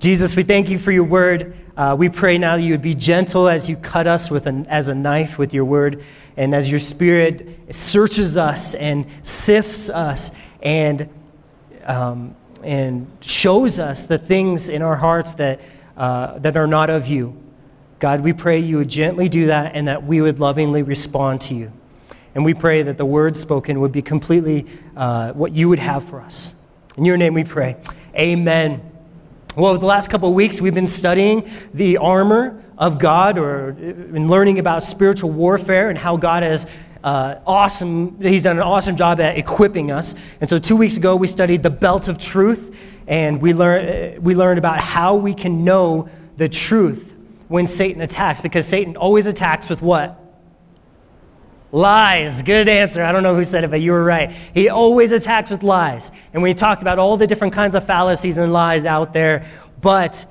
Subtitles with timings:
[0.00, 1.56] Jesus, we thank you for your word.
[1.76, 4.64] Uh, we pray now that you would be gentle as you cut us with an,
[4.68, 6.04] as a knife with your word,
[6.36, 10.30] and as your spirit searches us and sifts us
[10.62, 11.08] and,
[11.82, 15.60] um, and shows us the things in our hearts that,
[15.96, 17.36] uh, that are not of you.
[17.98, 21.56] God, we pray you would gently do that and that we would lovingly respond to
[21.56, 21.72] you.
[22.36, 24.64] And we pray that the words spoken would be completely
[24.96, 26.54] uh, what you would have for us.
[26.96, 27.74] In your name we pray.
[28.14, 28.87] Amen.
[29.58, 34.28] Well, the last couple of weeks, we've been studying the armor of God or in
[34.28, 36.64] learning about spiritual warfare and how God has
[37.02, 40.14] uh, awesome, he's done an awesome job at equipping us.
[40.40, 42.72] And so two weeks ago, we studied the belt of truth
[43.08, 47.16] and we, learn, we learned about how we can know the truth
[47.48, 50.27] when Satan attacks because Satan always attacks with what?
[51.70, 52.42] Lies.
[52.42, 53.02] Good answer.
[53.02, 54.30] I don't know who said it, but you were right.
[54.54, 56.10] He always attacks with lies.
[56.32, 59.46] And we talked about all the different kinds of fallacies and lies out there,
[59.80, 60.24] but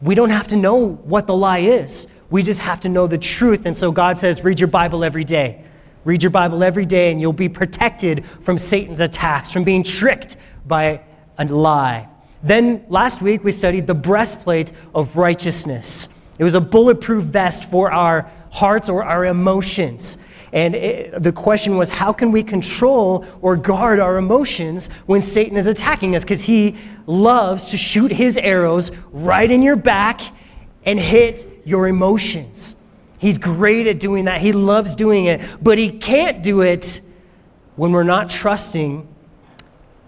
[0.00, 2.06] we don't have to know what the lie is.
[2.30, 3.66] We just have to know the truth.
[3.66, 5.62] And so God says, read your Bible every day.
[6.04, 10.36] Read your Bible every day, and you'll be protected from Satan's attacks, from being tricked
[10.66, 11.02] by
[11.38, 12.08] a lie.
[12.42, 16.08] Then last week, we studied the breastplate of righteousness.
[16.38, 20.18] It was a bulletproof vest for our hearts or our emotions.
[20.54, 25.56] And it, the question was, how can we control or guard our emotions when Satan
[25.56, 26.22] is attacking us?
[26.24, 30.20] Because he loves to shoot his arrows right in your back
[30.86, 32.76] and hit your emotions.
[33.18, 34.40] He's great at doing that.
[34.40, 37.00] He loves doing it, but he can't do it
[37.74, 39.08] when we're not trusting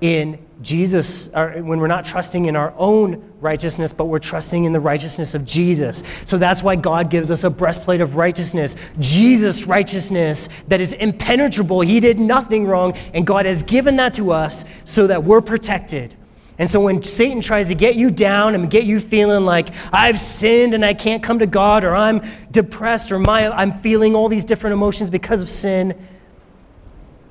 [0.01, 4.73] in Jesus, or when we're not trusting in our own righteousness, but we're trusting in
[4.73, 6.03] the righteousness of Jesus.
[6.25, 11.83] So that's why God gives us a breastplate of righteousness, Jesus' righteousness that is impenetrable.
[11.83, 16.15] He did nothing wrong, and God has given that to us so that we're protected.
[16.59, 20.19] And so when Satan tries to get you down and get you feeling like I've
[20.19, 24.31] sinned and I can't come to God, or I'm depressed, or my, I'm feeling all
[24.31, 25.95] these different emotions because of sin,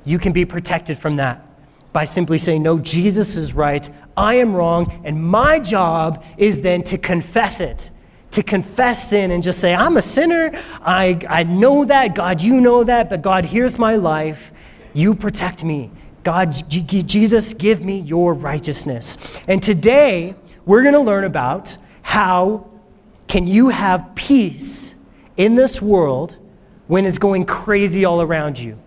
[0.03, 1.41] you can be protected from that
[1.95, 6.83] by simply saying, No, Jesus is right, I am wrong, and my job is then
[6.83, 7.89] to confess it.
[8.31, 10.51] To confess sin and just say, I'm a sinner.
[10.81, 12.13] I, I know that.
[12.13, 13.09] God, you know that.
[13.09, 14.51] But God, here's my life.
[14.93, 15.89] You protect me.
[16.25, 19.39] God, G- Jesus, give me your righteousness.
[19.47, 20.35] And today,
[20.65, 22.69] we're going to learn about how
[23.29, 24.95] can you have peace
[25.37, 26.37] in this world
[26.87, 28.77] when it's going crazy all around you?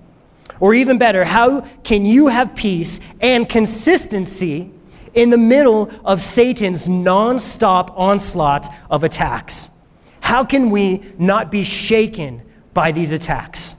[0.60, 4.70] Or even better, how can you have peace and consistency
[5.14, 9.70] in the middle of Satan's nonstop onslaught of attacks?
[10.20, 12.42] How can we not be shaken
[12.74, 13.74] by these attacks?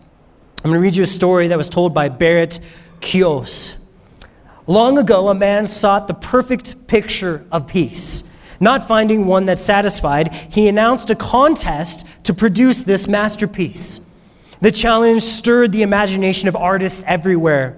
[0.63, 2.59] I'm going to read you a story that was told by Barrett
[3.01, 3.75] Kios.
[4.67, 8.23] Long ago, a man sought the perfect picture of peace.
[8.59, 14.01] Not finding one that satisfied, he announced a contest to produce this masterpiece.
[14.61, 17.77] The challenge stirred the imagination of artists everywhere,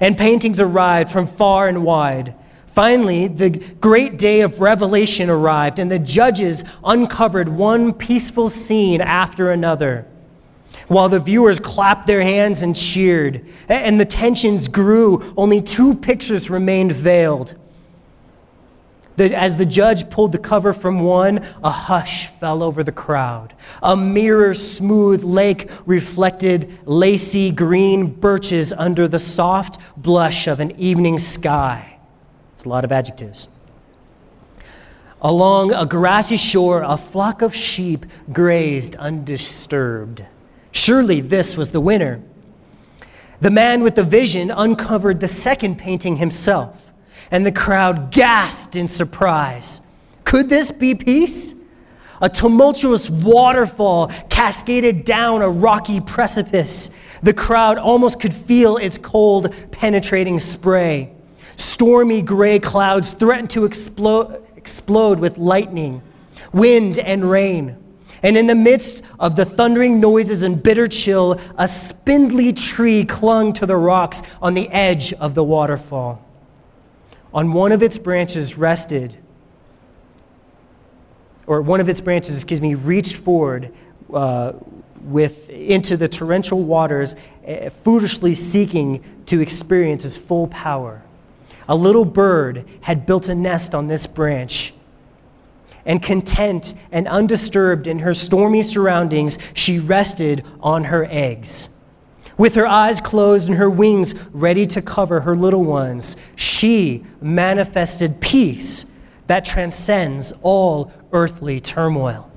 [0.00, 2.34] and paintings arrived from far and wide.
[2.72, 9.50] Finally, the great day of revelation arrived, and the judges uncovered one peaceful scene after
[9.50, 10.06] another.
[10.88, 16.48] While the viewers clapped their hands and cheered, and the tensions grew, only two pictures
[16.50, 17.54] remained veiled.
[19.18, 23.54] As the judge pulled the cover from one, a hush fell over the crowd.
[23.82, 31.18] A mirror smooth lake reflected lacy green birches under the soft blush of an evening
[31.18, 31.98] sky.
[32.52, 33.48] It's a lot of adjectives.
[35.22, 40.24] Along a grassy shore, a flock of sheep grazed undisturbed.
[40.72, 42.20] Surely this was the winner.
[43.40, 46.85] The man with the vision uncovered the second painting himself
[47.30, 49.80] and the crowd gasped in surprise.
[50.24, 51.54] Could this be peace?
[52.20, 56.90] A tumultuous waterfall cascaded down a rocky precipice.
[57.22, 61.12] The crowd almost could feel its cold, penetrating spray.
[61.56, 66.02] Stormy gray clouds threatened to explode, explode with lightning,
[66.52, 67.76] wind, and rain.
[68.22, 73.52] And in the midst of the thundering noises and bitter chill, a spindly tree clung
[73.54, 76.25] to the rocks on the edge of the waterfall
[77.36, 79.14] on one of its branches rested,
[81.46, 83.74] or one of its branches, excuse me, reached forward
[84.14, 84.54] uh,
[85.02, 87.14] with, into the torrential waters,
[87.46, 91.02] uh, foolishly seeking to experience its full power.
[91.68, 94.72] A little bird had built a nest on this branch.
[95.84, 101.68] And content and undisturbed in her stormy surroundings, she rested on her eggs.
[102.38, 108.20] With her eyes closed and her wings ready to cover her little ones, she manifested
[108.20, 108.84] peace
[109.26, 112.30] that transcends all earthly turmoil.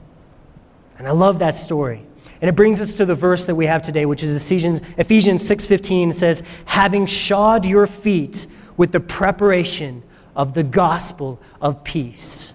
[0.97, 2.05] And I love that story.
[2.41, 5.43] And it brings us to the verse that we have today, which is Ephesians, Ephesians
[5.49, 8.47] 6.15 says, having shod your feet
[8.77, 10.01] with the preparation
[10.35, 12.53] of the gospel of peace.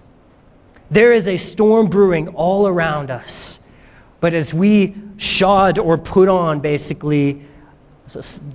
[0.89, 3.59] There is a storm brewing all around us.
[4.19, 7.45] But as we shod or put on basically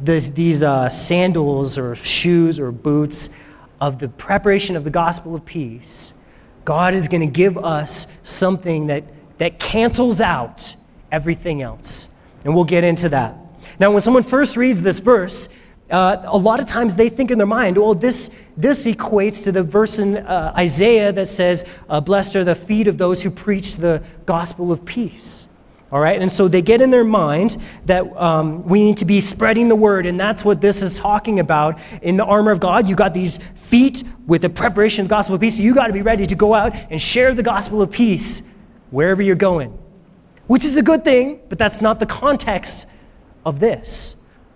[0.02, 3.30] these uh, sandals or shoes or boots
[3.80, 6.14] of the preparation of the gospel of peace,
[6.64, 9.04] God is going to give us something that,
[9.38, 10.76] that cancels out
[11.10, 12.08] everything else.
[12.44, 13.36] And we'll get into that.
[13.78, 15.48] Now, when someone first reads this verse,
[15.90, 19.52] uh, a lot of times they think in their mind, well, this, this equates to
[19.52, 23.30] the verse in uh, Isaiah that says, uh, Blessed are the feet of those who
[23.30, 25.48] preach the gospel of peace.
[25.92, 27.56] All right, and so they get in their mind
[27.86, 31.40] that um, we need to be spreading the word, and that's what this is talking
[31.40, 31.80] about.
[32.00, 35.34] In the armor of God, you got these feet with the preparation of the gospel
[35.34, 37.82] of peace, so you got to be ready to go out and share the gospel
[37.82, 38.40] of peace
[38.90, 39.76] wherever you're going,
[40.46, 42.86] which is a good thing, but that's not the context
[43.44, 44.14] of this.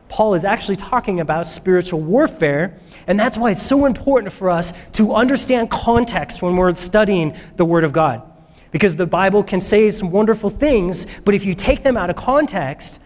[0.08, 2.78] Paul is actually talking about spiritual warfare,
[3.08, 7.64] and that's why it's so important for us to understand context when we're studying the
[7.64, 8.22] Word of God.
[8.75, 12.17] Because the Bible can say some wonderful things, but if you take them out of
[12.17, 12.99] context,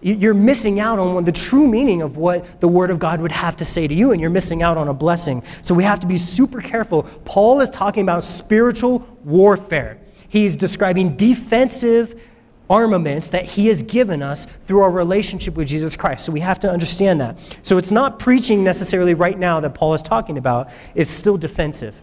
[0.00, 3.56] you're missing out on the true meaning of what the Word of God would have
[3.56, 5.42] to say to you, and you're missing out on a blessing.
[5.62, 7.02] So we have to be super careful.
[7.24, 9.98] Paul is talking about spiritual warfare.
[10.28, 12.22] He's describing defensive
[12.70, 16.24] armaments that he has given us through our relationship with Jesus Christ.
[16.24, 17.58] So we have to understand that.
[17.62, 22.00] So it's not preaching necessarily right now that Paul is talking about, it's still defensive.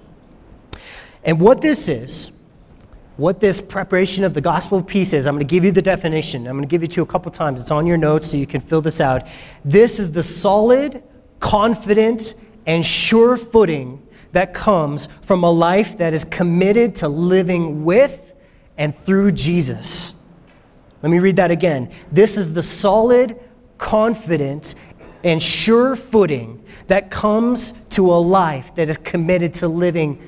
[1.23, 2.32] And what this is,
[3.17, 5.81] what this preparation of the gospel of peace is, I'm going to give you the
[5.81, 6.47] definition.
[6.47, 7.61] I'm going to give it to you a couple times.
[7.61, 9.27] It's on your notes so you can fill this out.
[9.63, 11.03] This is the solid,
[11.39, 12.33] confident,
[12.65, 14.01] and sure footing
[14.31, 18.33] that comes from a life that is committed to living with
[18.77, 20.15] and through Jesus.
[21.03, 21.91] Let me read that again.
[22.11, 23.39] This is the solid,
[23.77, 24.73] confident,
[25.23, 30.19] and sure footing that comes to a life that is committed to living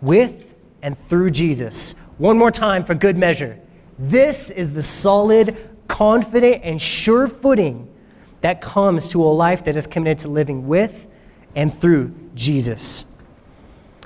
[0.00, 1.94] with and through Jesus.
[2.18, 3.58] One more time for good measure.
[3.98, 5.56] This is the solid,
[5.88, 7.92] confident, and sure footing
[8.40, 11.08] that comes to a life that is committed to living with
[11.56, 13.04] and through Jesus.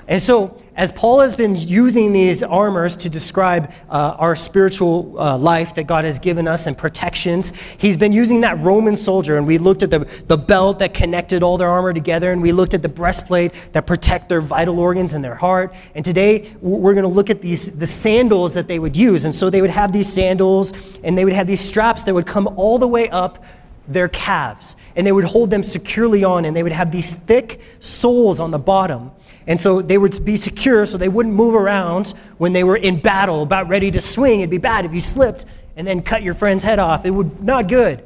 [0.09, 5.37] And so, as Paul has been using these armors to describe uh, our spiritual uh,
[5.37, 9.37] life that God has given us and protections, he's been using that Roman soldier.
[9.37, 12.51] And we looked at the, the belt that connected all their armor together, and we
[12.51, 15.75] looked at the breastplate that protect their vital organs and their heart.
[15.93, 19.25] And today, we're going to look at these, the sandals that they would use.
[19.25, 22.25] And so, they would have these sandals, and they would have these straps that would
[22.25, 23.43] come all the way up
[23.89, 27.59] their calves and they would hold them securely on and they would have these thick
[27.79, 29.11] soles on the bottom
[29.49, 32.99] and so they would be secure so they wouldn't move around when they were in
[32.99, 34.41] battle, about ready to swing.
[34.41, 35.45] It'd be bad if you slipped
[35.75, 37.03] and then cut your friend's head off.
[37.03, 38.03] It would not good.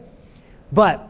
[0.72, 1.06] But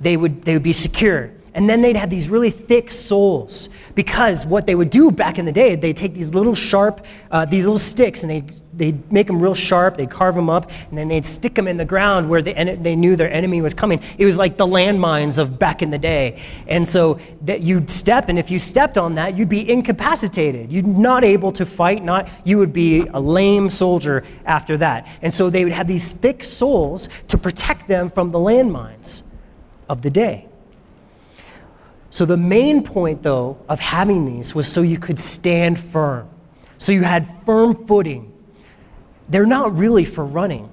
[0.00, 1.32] they would, they would be secure.
[1.56, 5.46] And then they'd have these really thick soles because what they would do back in
[5.46, 9.26] the day, they'd take these little sharp, uh, these little sticks and they'd, they'd make
[9.26, 12.28] them real sharp, they'd carve them up, and then they'd stick them in the ground
[12.28, 14.02] where the, they knew their enemy was coming.
[14.18, 16.42] It was like the landmines of back in the day.
[16.68, 20.70] And so that you'd step, and if you stepped on that, you'd be incapacitated.
[20.70, 25.08] You'd not able to fight, not, you would be a lame soldier after that.
[25.22, 29.22] And so they would have these thick soles to protect them from the landmines
[29.88, 30.48] of the day.
[32.16, 36.26] So, the main point, though, of having these was so you could stand firm.
[36.78, 38.32] So you had firm footing.
[39.28, 40.70] They're not really for running.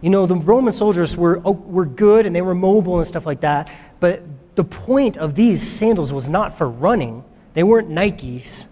[0.00, 3.26] You know, the Roman soldiers were, oh, were good and they were mobile and stuff
[3.26, 4.22] like that, but
[4.54, 7.22] the point of these sandals was not for running.
[7.52, 8.64] They weren't Nikes.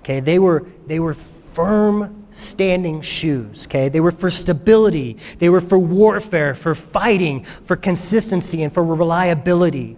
[0.00, 3.68] Okay, they were, they were firm standing shoes.
[3.68, 8.82] Okay, they were for stability, they were for warfare, for fighting, for consistency, and for
[8.82, 9.96] reliability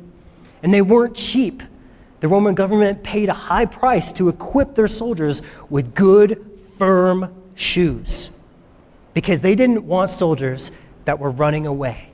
[0.64, 1.62] and they weren't cheap.
[2.21, 8.30] The Roman government paid a high price to equip their soldiers with good, firm shoes
[9.12, 10.73] because they didn't want soldiers
[11.04, 12.09] that were running away.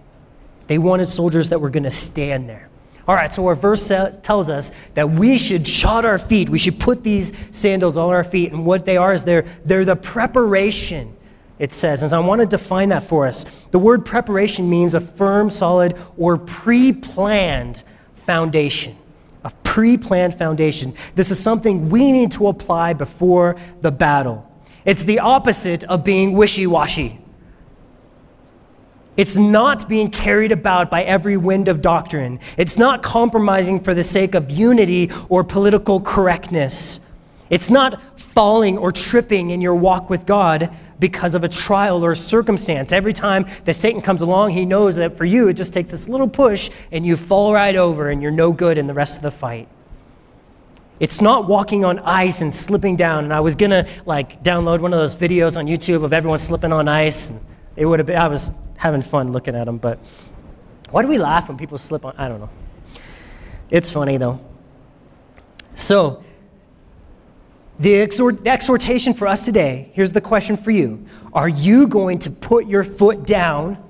[0.67, 2.69] They wanted soldiers that were going to stand there.
[3.07, 3.87] All right, so our verse
[4.23, 6.51] tells us that we should shod our feet.
[6.51, 8.53] We should put these sandals on our feet.
[8.53, 11.17] And what they are is they're, they're the preparation,
[11.61, 12.03] it says.
[12.03, 13.45] And so I want to define that for us.
[13.71, 17.85] The word preparation means a firm, solid, or pre planned
[18.31, 18.97] foundation,
[19.43, 20.95] a pre planned foundation.
[21.17, 24.49] This is something we need to apply before the battle.
[24.85, 27.19] It's the opposite of being wishy washy.
[29.17, 32.39] It's not being carried about by every wind of doctrine.
[32.57, 37.01] It's not compromising for the sake of unity or political correctness.
[37.51, 42.13] It's not falling or tripping in your walk with God because of a trial or
[42.13, 42.93] a circumstance.
[42.93, 46.09] Every time that Satan comes along, he knows that for you, it just takes this
[46.09, 49.23] little push and you fall right over and you're no good in the rest of
[49.23, 49.67] the fight.
[51.01, 53.25] It's not walking on ice and slipping down.
[53.25, 56.73] And I was gonna like download one of those videos on YouTube of everyone slipping
[56.73, 57.31] on ice.
[57.31, 57.41] And
[57.75, 59.99] it would have been, I was having fun looking at them, but
[60.91, 62.15] why do we laugh when people slip on?
[62.19, 62.51] I don't know.
[63.71, 64.41] It's funny though.
[65.75, 66.23] So,
[67.81, 72.19] the, exhort, the exhortation for us today here's the question for you Are you going
[72.21, 73.83] to put your foot down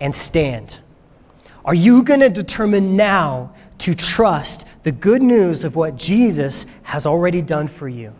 [0.00, 0.80] and stand?
[1.64, 7.06] Are you going to determine now to trust the good news of what Jesus has
[7.06, 8.12] already done for you?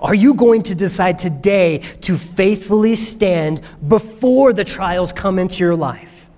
[0.00, 5.76] Are you going to decide today to faithfully stand before the trials come into your
[5.76, 6.28] life?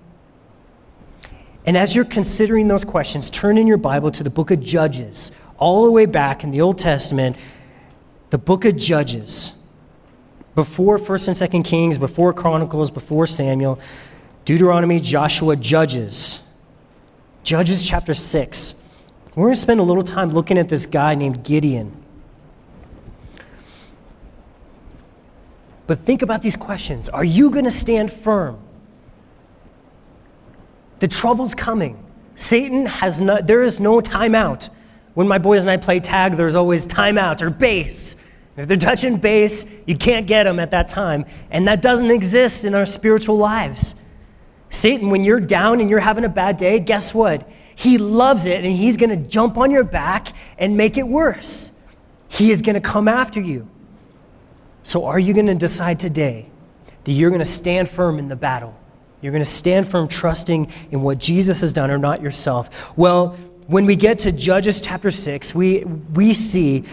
[1.65, 5.31] And as you're considering those questions, turn in your Bible to the book of Judges,
[5.57, 7.35] all the way back in the Old Testament
[8.29, 9.53] the book of Judges,
[10.55, 13.79] before 1st and 2nd Kings, before Chronicles, before Samuel,
[14.45, 16.43] Deuteronomy, Joshua, Judges.
[17.43, 18.75] Judges chapter 6.
[19.35, 21.95] We're going to spend a little time looking at this guy named Gideon.
[25.87, 27.09] But think about these questions.
[27.09, 28.59] Are you going to stand firm?
[30.99, 32.03] The trouble's coming.
[32.35, 34.69] Satan has not, there is no timeout.
[35.19, 38.15] When my boys and I play tag, there's always timeout or base.
[38.55, 41.25] If they're touching base, you can't get them at that time.
[41.51, 43.95] And that doesn't exist in our spiritual lives.
[44.69, 47.49] Satan, when you're down and you're having a bad day, guess what?
[47.75, 51.69] He loves it and he's going to jump on your back and make it worse.
[52.29, 53.67] He is going to come after you.
[54.83, 56.49] So, are you going to decide today
[57.03, 58.73] that you're going to stand firm in the battle?
[59.21, 62.69] You're going to stand firm trusting in what Jesus has done or not yourself?
[62.97, 63.35] Well,
[63.69, 65.83] when we get to Judges chapter 6, we,
[66.15, 66.83] we see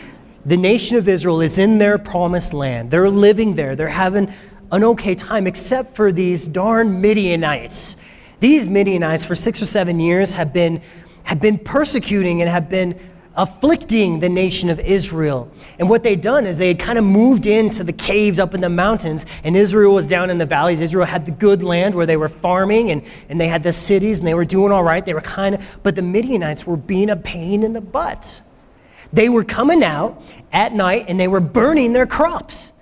[0.44, 2.90] the nation of Israel is in their promised land.
[2.90, 3.74] They're living there.
[3.74, 4.30] They're having
[4.70, 7.96] an okay time, except for these darn Midianites.
[8.40, 10.82] These Midianites, for six or seven years, have been,
[11.22, 13.00] have been persecuting and have been
[13.36, 15.50] afflicting the nation of Israel.
[15.78, 18.60] And what they'd done is they had kind of moved into the caves up in
[18.60, 20.80] the mountains, and Israel was down in the valleys.
[20.80, 24.18] Israel had the good land where they were farming and, and they had the cities
[24.18, 25.04] and they were doing all right.
[25.04, 28.40] They were kind of, but the Midianites were being a pain in the butt.
[29.12, 32.72] They were coming out at night and they were burning their crops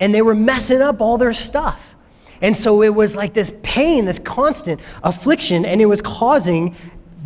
[0.00, 1.94] and they were messing up all their stuff.
[2.42, 6.74] And so it was like this pain, this constant affliction, and it was causing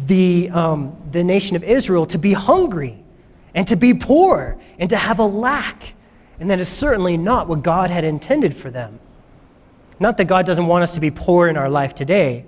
[0.06, 3.02] the, um, the nation of Israel to be hungry
[3.54, 5.94] and to be poor and to have a lack.
[6.38, 8.98] And that is certainly not what God had intended for them.
[9.98, 12.46] Not that God doesn't want us to be poor in our life today,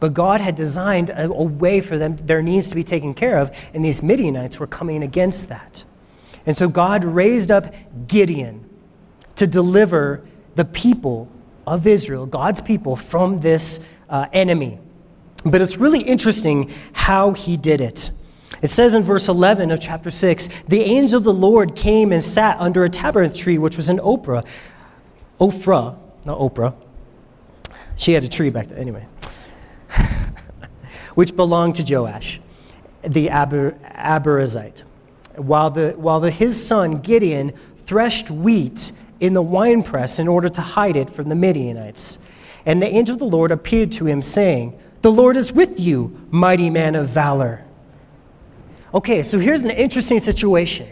[0.00, 3.38] but God had designed a, a way for them, their needs to be taken care
[3.38, 5.84] of, and these Midianites were coming against that.
[6.46, 7.72] And so God raised up
[8.08, 8.68] Gideon
[9.36, 10.24] to deliver
[10.56, 11.28] the people
[11.66, 14.78] of Israel, God's people, from this uh, enemy.
[15.44, 18.10] But it's really interesting how he did it.
[18.62, 22.22] It says in verse 11 of chapter 6 the angel of the Lord came and
[22.22, 24.46] sat under a tabernacle tree, which was an Oprah.
[25.40, 26.74] Ophrah, not Oprah.
[27.96, 29.06] She had a tree back then, anyway,
[31.14, 32.40] which belonged to Joash,
[33.02, 33.72] the Aber.
[35.36, 40.60] While, the, while the, his son Gideon threshed wheat in the winepress in order to
[40.60, 42.18] hide it from the Midianites.
[42.66, 46.26] And the angel of the Lord appeared to him, saying, the Lord is with you,
[46.30, 47.64] mighty man of valor.
[48.92, 50.88] Okay, so here's an interesting situation.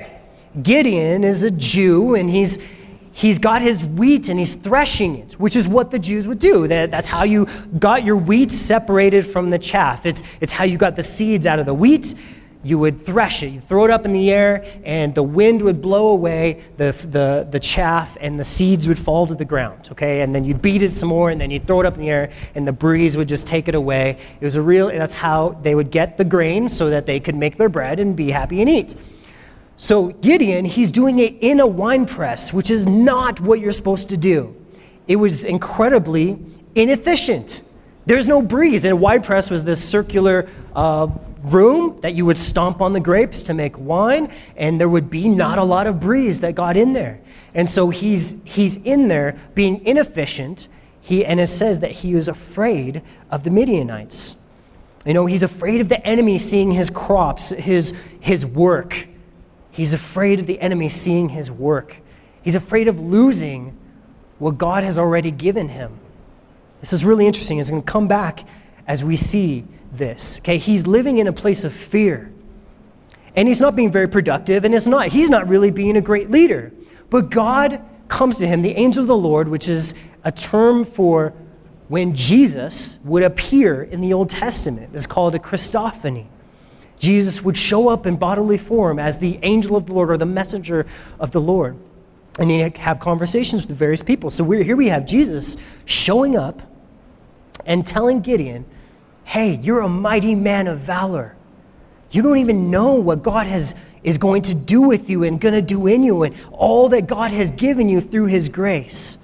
[0.62, 2.58] Gideon is a Jew and he's
[3.12, 6.68] he's got his wheat and he's threshing it, which is what the Jews would do.
[6.68, 7.46] That's how you
[7.78, 10.06] got your wheat separated from the chaff.
[10.06, 12.14] It's, it's how you got the seeds out of the wheat
[12.68, 13.48] you would thresh it.
[13.48, 17.48] You throw it up in the air, and the wind would blow away the, the,
[17.50, 20.20] the chaff, and the seeds would fall to the ground, okay?
[20.20, 22.10] And then you'd beat it some more, and then you'd throw it up in the
[22.10, 24.18] air, and the breeze would just take it away.
[24.40, 27.34] It was a real, that's how they would get the grain so that they could
[27.34, 28.94] make their bread and be happy and eat.
[29.76, 34.08] So Gideon, he's doing it in a wine press, which is not what you're supposed
[34.08, 34.54] to do.
[35.06, 36.38] It was incredibly
[36.74, 37.62] inefficient.
[38.04, 38.84] There's no breeze.
[38.84, 41.06] And a wine press was this circular uh,
[41.42, 45.28] room that you would stomp on the grapes to make wine, and there would be
[45.28, 47.20] not a lot of breeze that got in there.
[47.54, 50.68] And so he's, he's in there being inefficient,
[51.00, 54.36] he, and it says that he was afraid of the Midianites.
[55.06, 59.08] You know, he's afraid of the enemy seeing his crops, his, his work.
[59.70, 61.96] He's afraid of the enemy seeing his work.
[62.42, 63.76] He's afraid of losing
[64.38, 65.98] what God has already given him.
[66.80, 67.58] This is really interesting.
[67.58, 68.44] It's going to come back
[68.86, 70.38] as we see this.
[70.40, 72.32] Okay, he's living in a place of fear.
[73.38, 76.28] and he's not being very productive, and it's not, he's not really being a great
[76.28, 76.72] leader.
[77.08, 81.32] But God comes to him, the angel of the Lord, which is a term for
[81.86, 84.90] when Jesus would appear in the Old Testament.
[84.92, 86.26] It's called a Christophany.
[86.98, 90.26] Jesus would show up in bodily form as the angel of the Lord or the
[90.26, 90.84] messenger
[91.20, 91.76] of the Lord.
[92.40, 94.30] And he'd have conversations with various people.
[94.30, 96.60] So here we have Jesus showing up
[97.64, 98.64] and telling Gideon,
[99.28, 101.36] hey, you're a mighty man of valor.
[102.10, 105.52] You don't even know what God has, is going to do with you and going
[105.52, 109.18] to do in you and all that God has given you through his grace.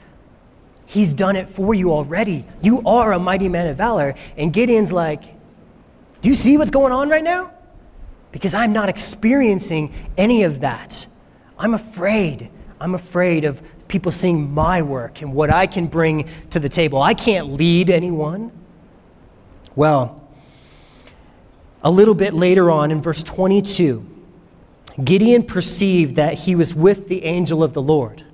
[0.84, 2.44] He's done it for you already.
[2.61, 4.14] You are a mighty man of valor.
[4.37, 5.23] And Gideon's like,
[6.20, 7.50] Do you see what's going on right now?
[8.30, 11.06] Because I'm not experiencing any of that.
[11.58, 12.50] I'm afraid.
[12.78, 17.00] I'm afraid of people seeing my work and what I can bring to the table.
[17.00, 18.52] I can't lead anyone.
[19.76, 20.22] Well,
[21.82, 24.06] a little bit later on in verse 22,
[25.02, 28.24] Gideon perceived that he was with the angel of the Lord.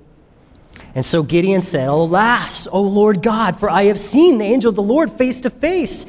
[0.93, 4.75] And so Gideon said, Alas, O Lord God, for I have seen the angel of
[4.75, 6.05] the Lord face to face.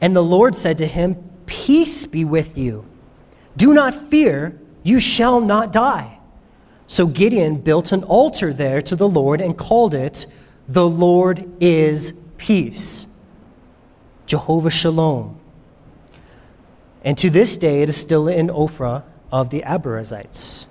[0.00, 2.84] And the Lord said to him, Peace be with you.
[3.56, 6.18] Do not fear, you shall not die.
[6.86, 10.26] So Gideon built an altar there to the Lord and called it,
[10.68, 13.06] The Lord is Peace.
[14.30, 15.40] Jehovah Shalom.
[17.02, 20.66] And to this day, it is still in Ophrah of the Abiezrites.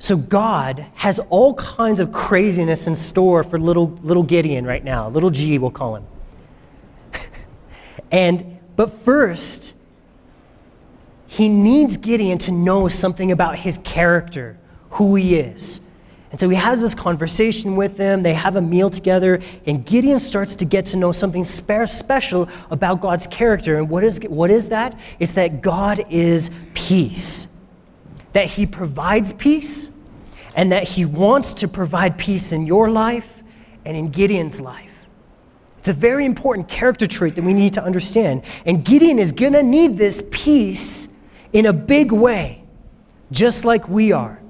[0.00, 5.08] So God has all kinds of craziness in store for little, little Gideon right now.
[5.08, 6.06] Little G, we'll call him.
[8.10, 9.76] and, but first,
[11.28, 14.58] he needs Gideon to know something about his character,
[14.90, 15.80] who he is.
[16.34, 18.24] And so he has this conversation with them.
[18.24, 23.00] They have a meal together, and Gideon starts to get to know something special about
[23.00, 23.76] God's character.
[23.76, 24.98] And what is, what is that?
[25.20, 27.46] It's that God is peace,
[28.32, 29.92] that he provides peace,
[30.56, 33.44] and that he wants to provide peace in your life
[33.84, 35.06] and in Gideon's life.
[35.78, 38.42] It's a very important character trait that we need to understand.
[38.66, 41.08] And Gideon is going to need this peace
[41.52, 42.64] in a big way,
[43.30, 44.40] just like we are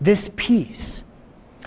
[0.00, 1.02] this peace.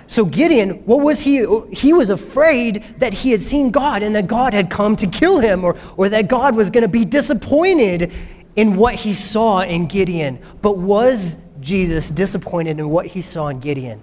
[0.08, 1.46] So Gideon, what was he?
[1.72, 5.40] He was afraid that he had seen God and that God had come to kill
[5.40, 8.14] him or, or that God was going to be disappointed
[8.56, 10.40] in what he saw in Gideon.
[10.62, 14.02] But was Jesus disappointed in what he saw in Gideon?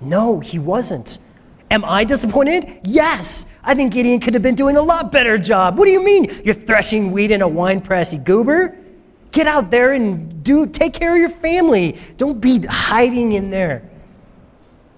[0.00, 1.18] No, he wasn't.
[1.70, 2.80] Am I disappointed?
[2.82, 3.46] Yes.
[3.62, 5.78] I think Gideon could have been doing a lot better job.
[5.78, 6.42] What do you mean?
[6.44, 8.76] You're threshing wheat in a wine press, you goober?
[9.34, 11.98] Get out there and do take care of your family.
[12.16, 13.90] Don't be hiding in there.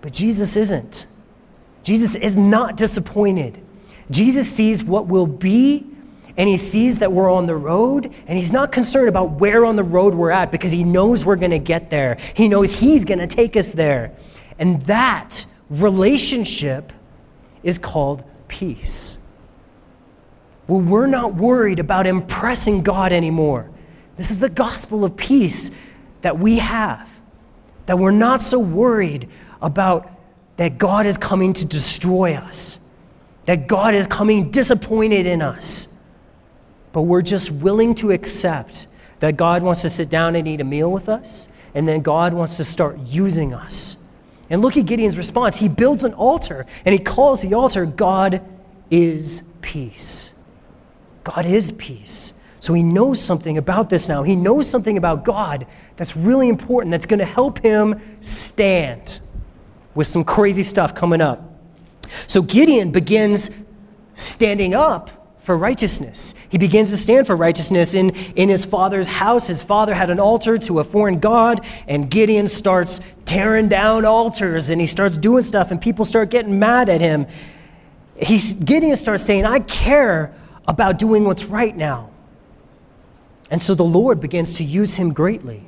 [0.03, 1.07] But Jesus isn't.
[1.83, 3.59] Jesus is not disappointed.
[4.11, 5.87] Jesus sees what will be
[6.37, 9.75] and he sees that we're on the road and he's not concerned about where on
[9.75, 12.19] the road we're at because he knows we're going to get there.
[12.35, 14.13] He knows he's going to take us there.
[14.59, 16.93] And that relationship
[17.63, 19.17] is called peace.
[20.69, 23.71] Well, we're not worried about impressing God anymore.
[24.17, 25.71] This is the gospel of peace
[26.23, 27.09] that we have.
[27.87, 29.29] That we're not so worried
[29.63, 30.11] about
[30.57, 32.81] that God is coming to destroy us,
[33.45, 35.89] that God is coming disappointed in us.
[36.93, 38.87] But we're just willing to accept
[39.21, 42.33] that God wants to sit down and eat a meal with us, and then God
[42.33, 43.97] wants to start using us.
[44.49, 45.59] And look at Gideon's response.
[45.59, 48.43] He builds an altar, and he calls the altar God
[48.91, 50.33] is peace.
[51.25, 52.33] God is peace.
[52.61, 54.23] So he knows something about this now.
[54.23, 55.67] He knows something about God
[55.97, 59.21] that's really important, that's going to help him stand
[59.95, 61.43] with some crazy stuff coming up.
[62.27, 63.51] So Gideon begins
[64.15, 66.35] standing up for righteousness.
[66.49, 69.47] He begins to stand for righteousness in, in his father's house.
[69.47, 74.71] His father had an altar to a foreign god, and Gideon starts tearing down altars
[74.71, 77.27] and he starts doing stuff, and people start getting mad at him.
[78.17, 80.35] He's, Gideon starts saying, I care
[80.67, 82.11] about doing what's right now.
[83.51, 85.67] And so the Lord begins to use him greatly.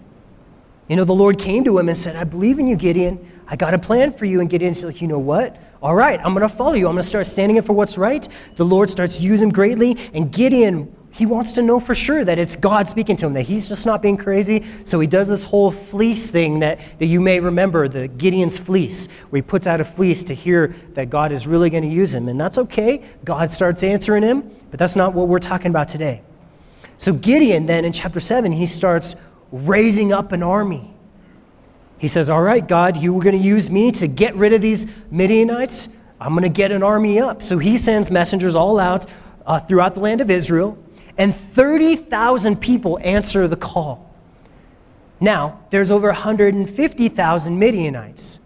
[0.89, 3.31] You know, the Lord came to him and said, I believe in you, Gideon.
[3.47, 4.41] I got a plan for you.
[4.41, 5.61] And Gideon's like, you know what?
[5.81, 6.89] All right, I'm going to follow you.
[6.89, 8.27] I'm going to start standing up for what's right.
[8.57, 9.97] The Lord starts using him greatly.
[10.13, 13.43] And Gideon, he wants to know for sure that it's God speaking to him, that
[13.43, 14.65] he's just not being crazy.
[14.85, 19.07] So he does this whole fleece thing that, that you may remember, the Gideon's fleece,
[19.31, 22.15] where he puts out a fleece to hear that God is really going to use
[22.15, 22.29] him.
[22.29, 23.05] And that's okay.
[23.25, 26.23] God starts answering him, but that's not what we're talking about today.
[26.99, 29.17] So Gideon, then in chapter 7, he starts
[29.53, 30.93] raising up an army.
[31.97, 34.61] He says, All right, God, you were going to use me to get rid of
[34.61, 35.89] these Midianites.
[36.21, 37.43] I'm going to get an army up.
[37.43, 39.07] So he sends messengers all out
[39.47, 40.77] uh, throughout the land of Israel.
[41.17, 44.09] and 30,000 people answer the call.
[45.21, 48.39] Now, there's over 150,000 Midianites,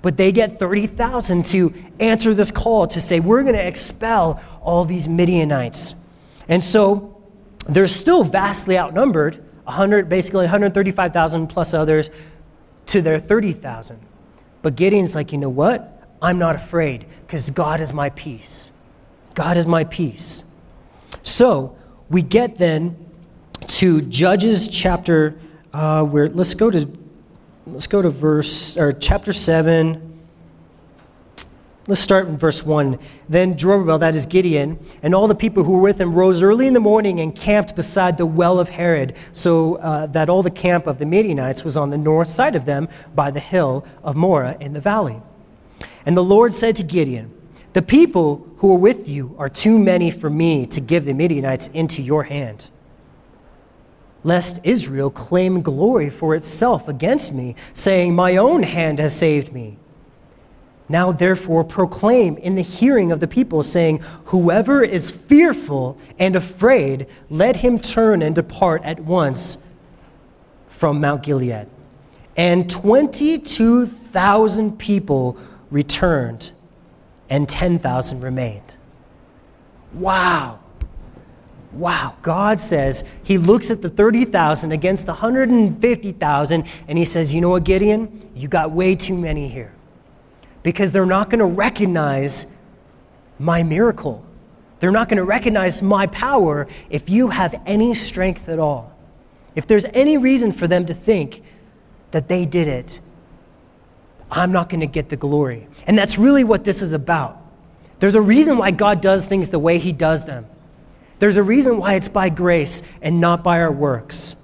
[0.00, 4.84] but they get 30,000 to answer this call to say, We're going to expel all
[4.84, 5.94] these Midianites.
[6.48, 7.15] And so
[7.68, 12.10] they're still vastly outnumbered 100, basically 135,000 plus others
[12.86, 14.00] to their 30,000.
[14.62, 15.92] But Gideon's like, You know what?
[16.22, 18.70] I'm not afraid because God is my peace.
[19.34, 20.44] God is my peace.
[21.22, 21.76] So
[22.08, 22.96] we get then
[23.66, 25.36] to Judges chapter
[25.72, 26.88] uh, where let's go to
[27.66, 30.05] let's go to verse or chapter seven.
[31.88, 32.98] Let's start in verse 1.
[33.28, 36.66] Then Jerubbaal, that is Gideon, and all the people who were with him rose early
[36.66, 40.50] in the morning and camped beside the well of Harod, so uh, that all the
[40.50, 44.16] camp of the Midianites was on the north side of them by the hill of
[44.16, 45.22] Moreh in the valley.
[46.04, 47.32] And the Lord said to Gideon,
[47.72, 51.68] The people who are with you are too many for me to give the Midianites
[51.68, 52.68] into your hand
[54.24, 59.78] lest Israel claim glory for itself against me, saying, My own hand has saved me.
[60.88, 67.06] Now, therefore, proclaim in the hearing of the people, saying, Whoever is fearful and afraid,
[67.28, 69.58] let him turn and depart at once
[70.68, 71.68] from Mount Gilead.
[72.36, 75.36] And 22,000 people
[75.70, 76.52] returned,
[77.28, 78.76] and 10,000 remained.
[79.92, 80.60] Wow.
[81.72, 87.42] Wow, God says he looks at the 30,000 against the 150,000 and he says, You
[87.42, 88.30] know what, Gideon?
[88.34, 89.75] You got way too many here.
[90.66, 92.48] Because they're not going to recognize
[93.38, 94.26] my miracle.
[94.80, 98.92] They're not going to recognize my power if you have any strength at all.
[99.54, 101.42] If there's any reason for them to think
[102.10, 102.98] that they did it,
[104.28, 105.68] I'm not going to get the glory.
[105.86, 107.40] And that's really what this is about.
[108.00, 110.46] There's a reason why God does things the way he does them.
[111.20, 114.34] There's a reason why it's by grace and not by our works.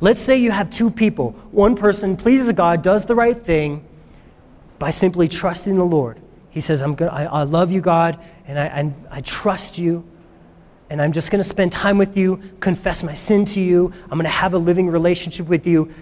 [0.00, 1.32] Let's say you have two people.
[1.50, 3.84] One person pleases God, does the right thing
[4.80, 6.18] by simply trusting the Lord.
[6.48, 10.04] He says, I'm gonna, I, I love you, God, and I, I, I trust you,
[10.88, 13.92] and I'm just going to spend time with you, confess my sin to you.
[14.04, 15.94] I'm going to have a living relationship with you.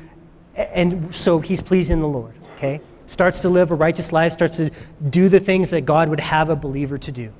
[0.54, 2.80] And so he's pleasing the Lord, okay?
[3.06, 4.70] Starts to live a righteous life, starts to
[5.10, 7.30] do the things that God would have a believer to do.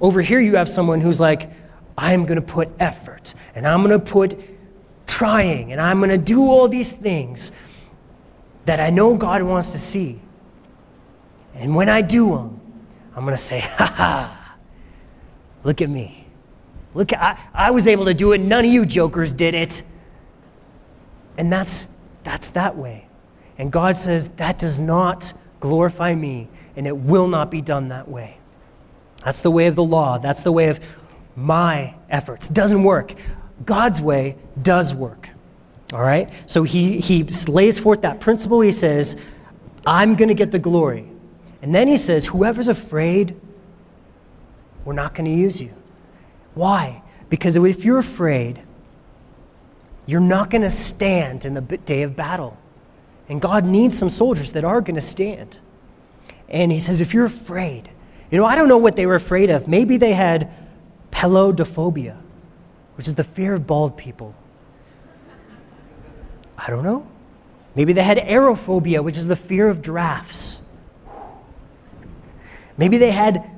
[0.00, 1.50] Over here, you have someone who's like,
[1.98, 4.38] I'm going to put effort and I'm going to put
[5.06, 7.52] trying and I'm going to do all these things
[8.64, 10.20] that I know God wants to see.
[11.56, 12.60] And when I do them,
[13.14, 14.56] I'm going to say, ha ha,
[15.64, 16.26] look at me.
[16.94, 18.38] Look, I, I was able to do it.
[18.40, 19.82] None of you jokers did it.
[21.36, 21.88] And that's,
[22.24, 23.06] that's that way.
[23.58, 28.08] And God says, that does not glorify me, and it will not be done that
[28.08, 28.38] way.
[29.24, 30.18] That's the way of the law.
[30.18, 30.80] That's the way of
[31.34, 32.48] my efforts.
[32.48, 33.14] Doesn't work.
[33.64, 35.28] God's way does work.
[35.92, 36.32] All right?
[36.46, 38.60] So he, he lays forth that principle.
[38.60, 39.16] He says,
[39.86, 41.08] I'm going to get the glory.
[41.66, 43.34] And then he says, whoever's afraid,
[44.84, 45.72] we're not going to use you.
[46.54, 47.02] Why?
[47.28, 48.62] Because if you're afraid,
[50.06, 52.56] you're not going to stand in the day of battle.
[53.28, 55.58] And God needs some soldiers that are going to stand.
[56.48, 57.90] And he says, if you're afraid,
[58.30, 59.66] you know, I don't know what they were afraid of.
[59.66, 60.52] Maybe they had
[61.10, 62.16] Peladophobia,
[62.94, 64.36] which is the fear of bald people.
[66.56, 67.08] I don't know.
[67.74, 70.62] Maybe they had aerophobia, which is the fear of drafts.
[72.78, 73.50] Maybe they had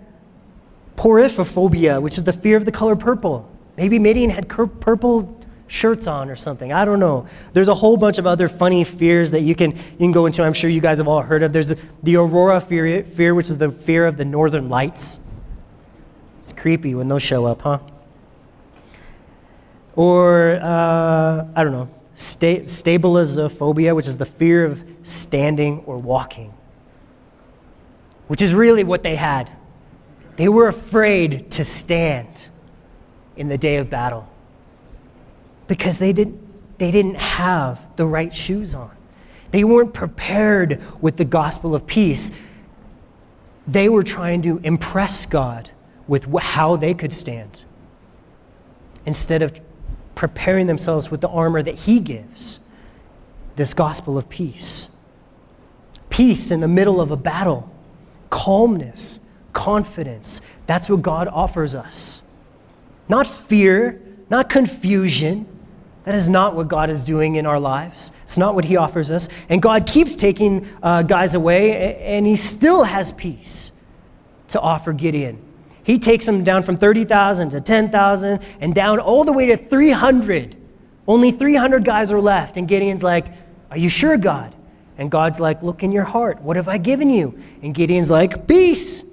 [0.96, 3.48] porphyrophobia, which is the fear of the color purple.
[3.76, 5.36] Maybe Midian had purple
[5.68, 6.72] shirts on or something.
[6.72, 7.26] I don't know.
[7.52, 10.42] There's a whole bunch of other funny fears that you can, you can go into.
[10.42, 11.52] I'm sure you guys have all heard of.
[11.52, 15.20] There's the aurora fear, fear, which is the fear of the northern lights.
[16.38, 17.80] It's creepy when those show up, huh?
[19.94, 26.54] Or, uh, I don't know, sta- stabilizophobia, which is the fear of standing or walking,
[28.28, 29.52] which is really what they had.
[30.36, 32.28] They were afraid to stand
[33.36, 34.28] in the day of battle
[35.66, 36.38] because they, did,
[36.78, 38.90] they didn't have the right shoes on.
[39.50, 42.30] They weren't prepared with the gospel of peace.
[43.66, 45.70] They were trying to impress God
[46.06, 47.64] with how they could stand
[49.04, 49.60] instead of
[50.14, 52.60] preparing themselves with the armor that He gives
[53.56, 54.90] this gospel of peace.
[56.10, 57.70] Peace in the middle of a battle,
[58.30, 59.20] calmness,
[59.52, 60.40] confidence.
[60.66, 62.22] That's what God offers us.
[63.08, 65.46] Not fear, not confusion.
[66.04, 68.12] That is not what God is doing in our lives.
[68.24, 69.28] It's not what He offers us.
[69.48, 73.72] And God keeps taking uh, guys away, and He still has peace
[74.48, 75.38] to offer Gideon
[75.82, 80.56] He takes them down from 30,000 to 10,000 and down all the way to 300.
[81.06, 82.56] Only 300 guys are left.
[82.56, 83.26] And Gideon's like,
[83.70, 84.54] Are you sure, God?
[84.98, 86.42] And God's like, Look in your heart.
[86.42, 87.38] What have I given you?
[87.62, 89.04] And Gideon's like, Peace.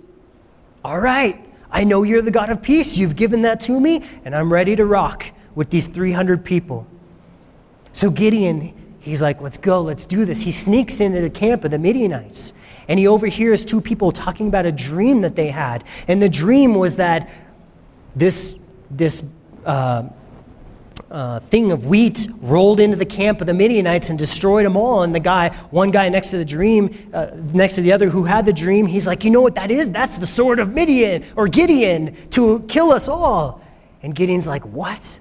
[0.83, 1.43] All right.
[1.71, 2.97] I know you're the God of peace.
[2.97, 6.87] You've given that to me, and I'm ready to rock with these 300 people.
[7.91, 10.41] So Gideon, he's like, Let's go, let's do this.
[10.41, 12.53] He sneaks into the camp of the Midianites,
[12.87, 15.83] and he overhears two people talking about a dream that they had.
[16.07, 17.29] And the dream was that
[18.15, 18.55] this,
[18.89, 19.23] this,
[19.65, 20.09] uh,
[21.11, 25.03] uh, thing of wheat rolled into the camp of the Midianites and destroyed them all.
[25.03, 28.23] And the guy, one guy next to the dream, uh, next to the other who
[28.23, 29.91] had the dream, he's like, You know what that is?
[29.91, 33.61] That's the sword of Midian or Gideon to kill us all.
[34.01, 35.19] And Gideon's like, What?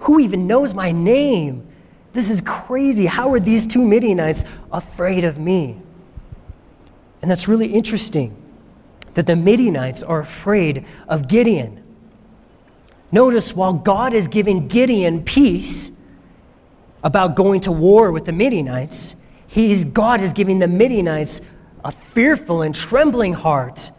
[0.00, 1.66] Who even knows my name?
[2.12, 3.06] This is crazy.
[3.06, 5.76] How are these two Midianites afraid of me?
[7.20, 8.36] And that's really interesting
[9.14, 11.82] that the Midianites are afraid of Gideon.
[13.10, 15.90] Notice while God is giving Gideon peace
[17.02, 19.16] about going to war with the Midianites,
[19.46, 21.40] he's, God is giving the Midianites
[21.84, 23.92] a fearful and trembling heart.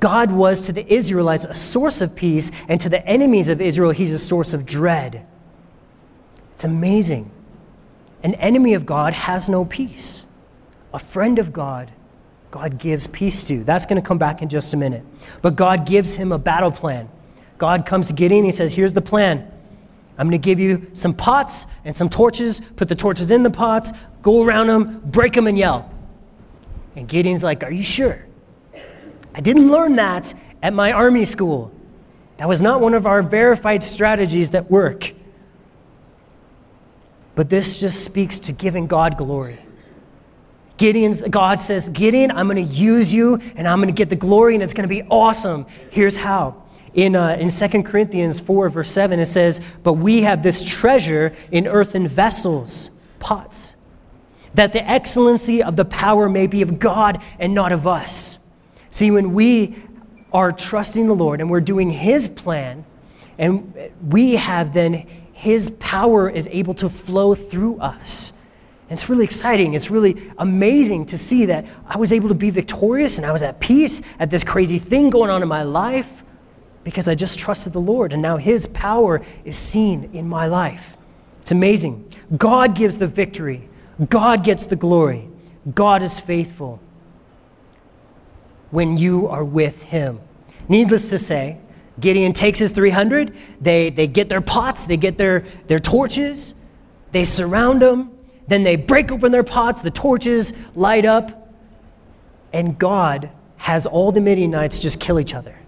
[0.00, 3.90] God was to the Israelites a source of peace, and to the enemies of Israel,
[3.90, 5.24] he's a source of dread.
[6.52, 7.30] It's amazing.
[8.22, 10.26] An enemy of God has no peace.
[10.92, 11.92] A friend of God
[12.56, 13.62] God gives peace to.
[13.64, 15.04] That's going to come back in just a minute.
[15.42, 17.06] But God gives him a battle plan.
[17.58, 19.52] God comes to Gideon, he says, Here's the plan.
[20.16, 22.62] I'm going to give you some pots and some torches.
[22.76, 23.92] Put the torches in the pots,
[24.22, 25.92] go around them, break them, and yell.
[26.94, 28.24] And Gideon's like, Are you sure?
[29.34, 31.70] I didn't learn that at my army school.
[32.38, 35.12] That was not one of our verified strategies that work.
[37.34, 39.58] But this just speaks to giving God glory.
[40.76, 44.16] Gideon's, God says, Gideon, I'm going to use you and I'm going to get the
[44.16, 45.66] glory and it's going to be awesome.
[45.90, 46.62] Here's how.
[46.94, 51.34] In, uh, in 2 Corinthians 4, verse 7, it says, But we have this treasure
[51.50, 53.74] in earthen vessels, pots,
[54.54, 58.38] that the excellency of the power may be of God and not of us.
[58.90, 59.76] See, when we
[60.32, 62.84] are trusting the Lord and we're doing His plan,
[63.38, 63.74] and
[64.08, 68.32] we have then His power is able to flow through us.
[68.88, 69.74] It's really exciting.
[69.74, 73.42] It's really amazing to see that I was able to be victorious and I was
[73.42, 76.22] at peace at this crazy thing going on in my life
[76.84, 78.12] because I just trusted the Lord.
[78.12, 80.96] And now His power is seen in my life.
[81.40, 82.08] It's amazing.
[82.36, 83.68] God gives the victory,
[84.08, 85.28] God gets the glory.
[85.74, 86.80] God is faithful
[88.70, 90.20] when you are with Him.
[90.68, 91.58] Needless to say,
[91.98, 96.54] Gideon takes his 300, they, they get their pots, they get their, their torches,
[97.12, 98.15] they surround them
[98.48, 101.52] then they break open their pots, the torches light up,
[102.52, 105.58] and God has all the Midianites just kill each other.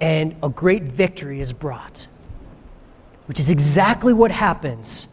[0.00, 2.06] And a great victory is brought,
[3.26, 5.08] which is exactly what happens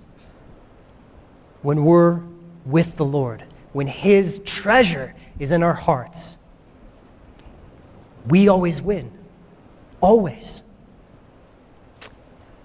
[1.61, 2.21] when we're
[2.65, 3.43] with the Lord,
[3.73, 6.37] when His treasure is in our hearts.
[8.27, 9.11] We always win.
[10.01, 10.63] Always.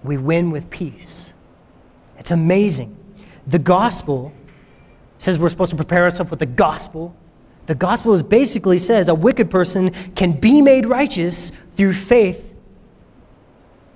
[0.03, 1.33] We win with peace.
[2.17, 2.97] It's amazing.
[3.47, 4.33] The gospel
[5.17, 7.15] says we're supposed to prepare ourselves with the gospel.
[7.65, 12.55] The gospel is basically says a wicked person can be made righteous through faith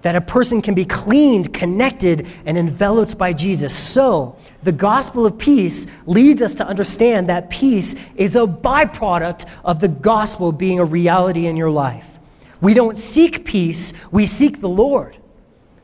[0.01, 3.77] that a person can be cleaned, connected, and enveloped by Jesus.
[3.77, 9.79] So, the gospel of peace leads us to understand that peace is a byproduct of
[9.79, 12.19] the gospel being a reality in your life.
[12.61, 15.17] We don't seek peace, we seek the Lord.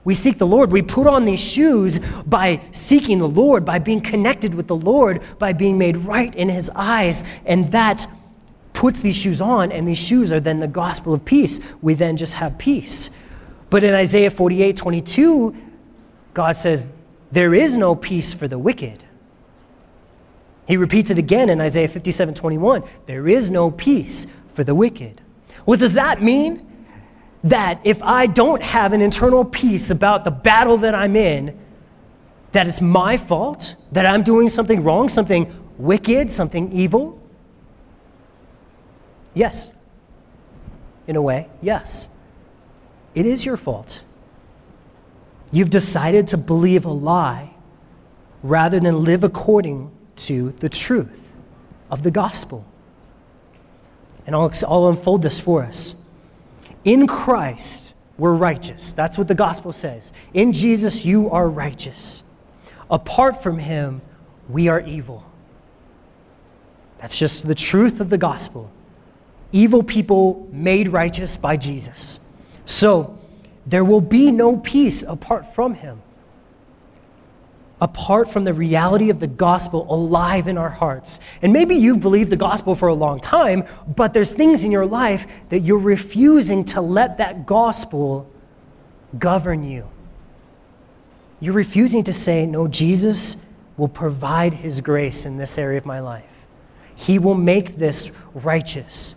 [0.06, 0.72] We seek the Lord.
[0.72, 5.22] We put on these shoes by seeking the Lord, by being connected with the Lord,
[5.40, 7.24] by being made right in His eyes.
[7.46, 8.08] And that
[8.72, 11.60] puts these shoes on, and these shoes are then the gospel of peace.
[11.82, 13.10] We then just have peace.
[13.72, 15.56] But in Isaiah 48 22,
[16.36, 16.86] God says,
[17.32, 19.04] There is no peace for the wicked.
[20.68, 22.84] He repeats it again in Isaiah 57 21.
[23.08, 25.22] There is no peace for the wicked.
[25.66, 26.75] What does that mean?
[27.46, 31.58] That if I don't have an internal peace about the battle that I'm in,
[32.54, 37.22] that it's my fault, that I'm doing something wrong, something wicked, something evil?
[39.36, 39.72] Yes.
[41.06, 42.10] In a way, yes.
[43.14, 44.02] It is your fault.
[45.52, 47.54] You've decided to believe a lie
[48.42, 51.36] rather than live according to the truth
[51.92, 52.66] of the gospel.
[54.26, 55.94] And I'll, I'll unfold this for us.
[56.86, 58.94] In Christ, we're righteous.
[58.94, 60.14] That's what the gospel says.
[60.34, 62.24] In Jesus, you are righteous.
[62.90, 64.02] Apart from him,
[64.48, 65.26] we are evil.
[67.00, 68.72] That's just the truth of the gospel.
[69.52, 72.20] evil people made righteous by Jesus.
[72.66, 73.18] So
[73.66, 76.02] there will be no peace apart from him
[77.82, 81.20] apart from the reality of the gospel alive in our hearts.
[81.42, 84.86] And maybe you've believed the gospel for a long time, but there's things in your
[84.86, 88.32] life that you're refusing to let that gospel
[89.20, 89.88] govern you.
[91.40, 93.38] You're refusing to say, No, Jesus
[93.78, 96.46] will provide his grace in this area of my life.
[96.96, 99.16] He will make this righteous.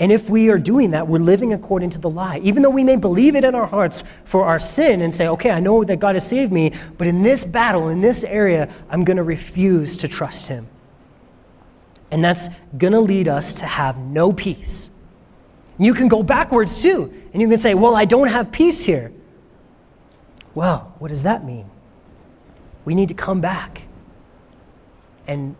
[0.00, 2.38] And if we are doing that, we're living according to the lie.
[2.44, 5.50] Even though we may believe it in our hearts for our sin and say, okay,
[5.50, 9.02] I know that God has saved me, but in this battle, in this area, I'm
[9.02, 10.68] going to refuse to trust Him.
[12.10, 14.90] And that's going to lead us to have no peace.
[15.78, 19.12] You can go backwards too, and you can say, well, I don't have peace here.
[20.54, 21.70] Well, what does that mean?
[22.84, 23.82] We need to come back
[25.26, 25.54] and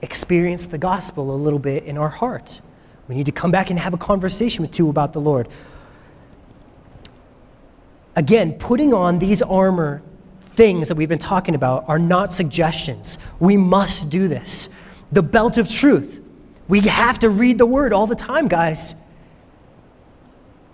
[0.00, 2.60] experience the gospel a little bit in our heart.
[3.08, 5.48] We need to come back and have a conversation with you about the Lord.
[8.16, 10.02] Again, putting on these armor
[10.40, 13.18] things that we've been talking about are not suggestions.
[13.40, 14.68] We must do this.
[15.12, 16.20] The belt of truth.
[16.68, 18.94] We have to read the word all the time, guys.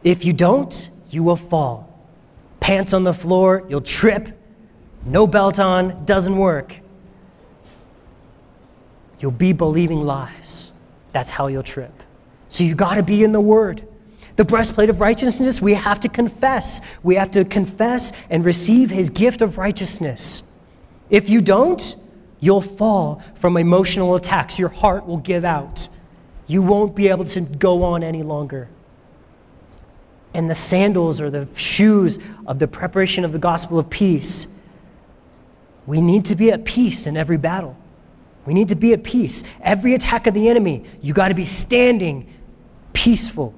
[0.04, 1.88] If you don't, you will fall.
[2.60, 4.28] Pants on the floor, you'll trip.
[5.04, 6.78] No belt on, doesn't work.
[9.18, 10.70] You'll be believing lies.
[11.12, 11.92] That's how you'll trip.
[12.50, 13.86] So you got to be in the Word.
[14.36, 16.80] The breastplate of righteousness, we have to confess.
[17.02, 20.42] We have to confess and receive His gift of righteousness.
[21.08, 21.96] If you don't,
[22.40, 24.58] you'll fall from emotional attacks.
[24.58, 25.88] Your heart will give out.
[26.46, 28.68] You won't be able to go on any longer.
[30.34, 34.48] And the sandals or the shoes of the preparation of the gospel of peace,
[35.86, 37.76] we need to be at peace in every battle.
[38.46, 39.44] We need to be at peace.
[39.60, 42.32] Every attack of the enemy, you got to be standing
[42.92, 43.54] peaceful,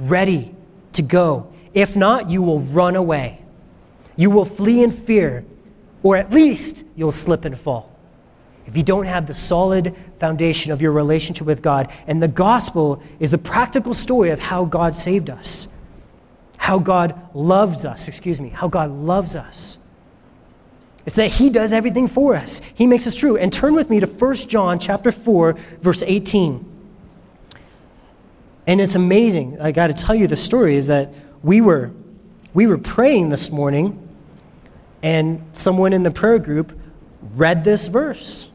[0.00, 0.54] ready
[0.92, 1.52] to go.
[1.74, 3.42] If not, you will run away.
[4.16, 5.44] You will flee in fear,
[6.02, 7.94] or at least you'll slip and fall.
[8.66, 13.02] If you don't have the solid foundation of your relationship with God, and the gospel
[13.18, 15.68] is the practical story of how God saved us,
[16.58, 19.78] how God loves us, excuse me, how God loves us.
[21.06, 22.60] It's that he does everything for us.
[22.74, 23.38] He makes us true.
[23.38, 26.77] And turn with me to 1 John chapter 4 verse 18.
[28.68, 29.58] And it's amazing.
[29.62, 31.90] I got to tell you the story is that we were
[32.52, 34.08] we were praying this morning
[35.02, 36.78] and someone in the prayer group
[37.34, 38.50] read this verse.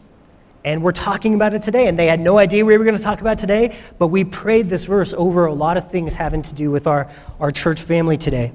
[0.66, 1.88] And we're talking about it today.
[1.88, 4.70] And they had no idea we were going to talk about today, but we prayed
[4.70, 8.16] this verse over a lot of things having to do with our, our church family
[8.16, 8.52] today.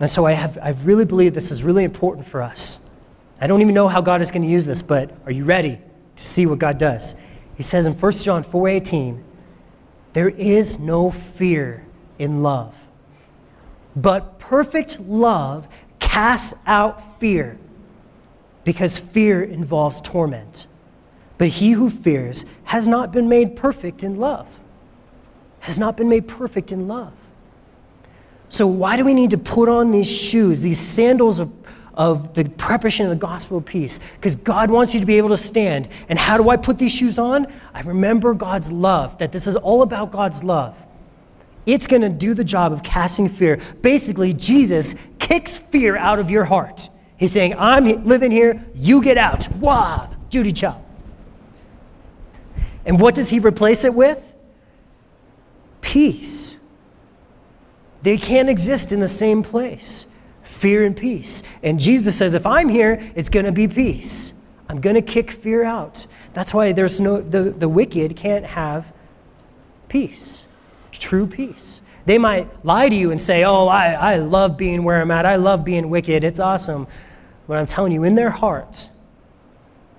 [0.00, 2.78] And so I, have, I really believe this is really important for us.
[3.40, 5.78] I don't even know how God is going to use this, but are you ready
[6.16, 7.14] to see what God does?
[7.56, 9.22] He says in 1 John 4:18,
[10.18, 11.86] there is no fear
[12.18, 12.88] in love.
[13.94, 15.68] But perfect love
[16.00, 17.56] casts out fear
[18.64, 20.66] because fear involves torment.
[21.38, 24.48] But he who fears has not been made perfect in love.
[25.60, 27.12] Has not been made perfect in love.
[28.48, 31.48] So, why do we need to put on these shoes, these sandals of
[31.98, 35.30] of the preparation of the gospel of peace because God wants you to be able
[35.30, 35.88] to stand.
[36.08, 37.48] And how do I put these shoes on?
[37.74, 40.82] I remember God's love, that this is all about God's love.
[41.66, 43.60] It's going to do the job of casting fear.
[43.82, 46.88] Basically, Jesus kicks fear out of your heart.
[47.18, 49.50] He's saying, I'm living here, you get out.
[49.56, 50.80] Wah, Judy Chop.
[52.86, 54.34] And what does he replace it with?
[55.80, 56.56] Peace.
[58.02, 60.06] They can't exist in the same place
[60.58, 61.42] fear and peace.
[61.62, 64.32] And Jesus says, if I'm here, it's going to be peace.
[64.68, 66.06] I'm going to kick fear out.
[66.34, 68.92] That's why there's no, the, the wicked can't have
[69.88, 70.46] peace,
[70.92, 71.80] true peace.
[72.04, 75.26] They might lie to you and say, Oh, I, I love being where I'm at.
[75.26, 76.24] I love being wicked.
[76.24, 76.86] It's awesome.
[77.46, 78.88] But I'm telling you, in their heart,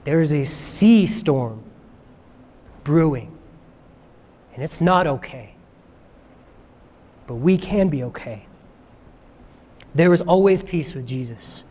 [0.03, 1.63] there is a sea storm
[2.83, 3.35] brewing.
[4.53, 5.53] And it's not okay.
[7.27, 8.45] But we can be okay.
[9.95, 11.63] There is always peace with Jesus.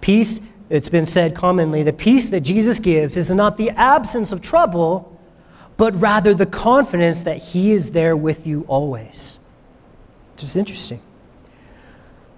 [0.00, 4.40] Peace, it's been said commonly, the peace that Jesus gives is not the absence of
[4.40, 5.20] trouble,
[5.76, 9.38] but rather the confidence that He is there with you always.
[10.32, 11.00] Which is interesting.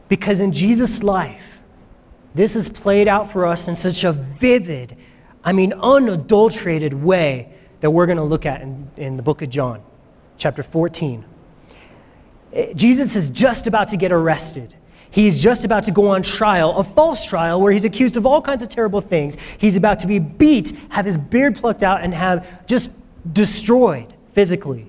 [0.09, 1.59] Because in Jesus' life,
[2.34, 4.97] this is played out for us in such a vivid,
[5.43, 9.51] I mean, unadulterated way that we're going to look at in, in the book of
[9.51, 9.82] John,
[10.37, 11.24] chapter 14.
[12.53, 14.74] Eh, Jesus is just about to get arrested.
[15.16, 18.42] He's just about to go on trial, a false trial, where he's accused of all
[18.42, 19.38] kinds of terrible things.
[19.56, 22.90] He's about to be beat, have his beard plucked out, and have just
[23.32, 24.86] destroyed physically.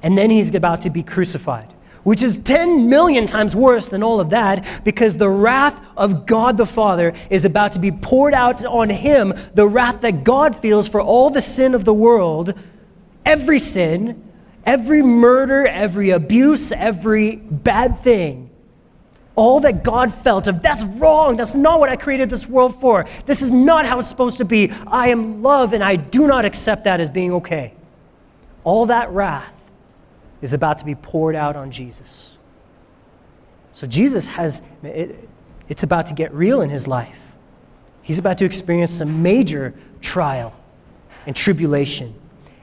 [0.00, 1.74] And then he's about to be crucified,
[2.04, 6.56] which is 10 million times worse than all of that because the wrath of God
[6.56, 10.86] the Father is about to be poured out on him, the wrath that God feels
[10.86, 12.54] for all the sin of the world,
[13.24, 14.22] every sin,
[14.64, 18.46] every murder, every abuse, every bad thing
[19.36, 23.06] all that God felt of that's wrong, that's not what I created this world for,
[23.26, 26.44] this is not how it's supposed to be, I am love and I do not
[26.44, 27.74] accept that as being okay.
[28.64, 29.52] All that wrath
[30.40, 32.36] is about to be poured out on Jesus.
[33.72, 35.28] So Jesus has, it,
[35.68, 37.20] it's about to get real in his life.
[38.00, 40.54] He's about to experience some major trial
[41.26, 42.14] and tribulation.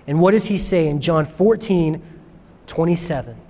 [0.07, 2.01] And what does he say in John 14,
[2.65, 3.35] 27?
[3.35, 3.41] He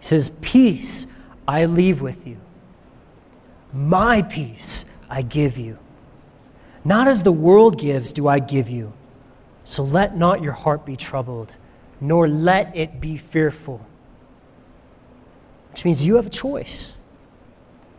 [0.00, 1.06] says, Peace
[1.46, 2.38] I leave with you.
[3.72, 5.78] My peace I give you.
[6.84, 8.92] Not as the world gives, do I give you.
[9.64, 11.54] So let not your heart be troubled,
[12.00, 13.84] nor let it be fearful.
[15.70, 16.94] Which means you have a choice.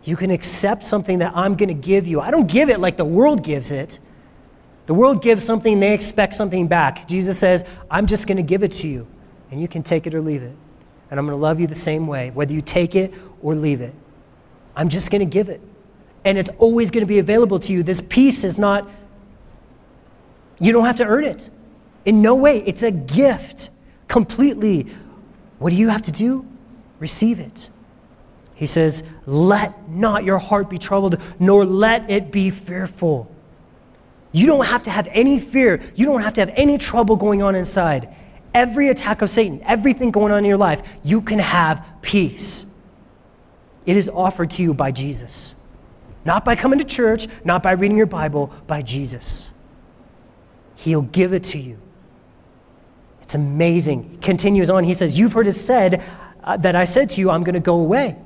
[0.04, 2.22] You can accept something that I'm going to give you.
[2.22, 4.00] I don't give it like the world gives it.
[4.86, 7.08] The world gives something, they expect something back.
[7.08, 9.08] Jesus says, I'm just going to give it to you,
[9.50, 10.56] and you can take it or leave it
[11.10, 13.14] and I'm going to love you the same way, whether you take it
[13.46, 13.94] or leave it.
[14.76, 15.62] I'm just going to give it.
[16.24, 17.84] And it's always going to be available to you.
[17.84, 18.90] This peace is not,
[20.60, 21.52] you don't have to earn it.
[22.06, 22.64] In no way.
[22.66, 23.70] It's a gift
[24.08, 24.88] completely.
[25.60, 26.44] What do you have to do?
[27.00, 27.70] Receive it.
[28.56, 33.32] He says, Let not your heart be troubled, nor let it be fearful.
[34.32, 35.82] You don't have to have any fear.
[35.94, 38.12] You don't have to have any trouble going on inside
[38.56, 42.66] every attack of Satan, everything going on in your life, you can have peace.
[43.86, 45.54] It is offered to you by Jesus.
[46.24, 49.48] Not by coming to church, not by reading your Bible, by Jesus.
[50.76, 51.80] He'll give it to you.
[53.22, 54.20] It's amazing.
[54.22, 54.84] Continues on.
[54.84, 56.04] He says, You've heard it said
[56.44, 58.18] uh, that I said to you, I'm going to go away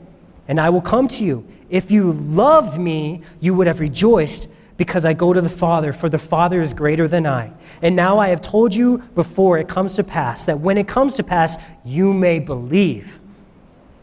[0.47, 1.47] and I will come to you.
[1.70, 6.10] If you loved me, you would have rejoiced because I go to the Father, for
[6.10, 7.51] the Father is greater than I.
[7.82, 11.16] And now I have told you before it comes to pass, that when it comes
[11.16, 13.18] to pass, you may believe.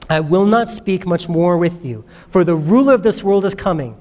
[0.08, 3.54] I will not speak much more with you, for the ruler of this world is
[3.54, 3.96] coming.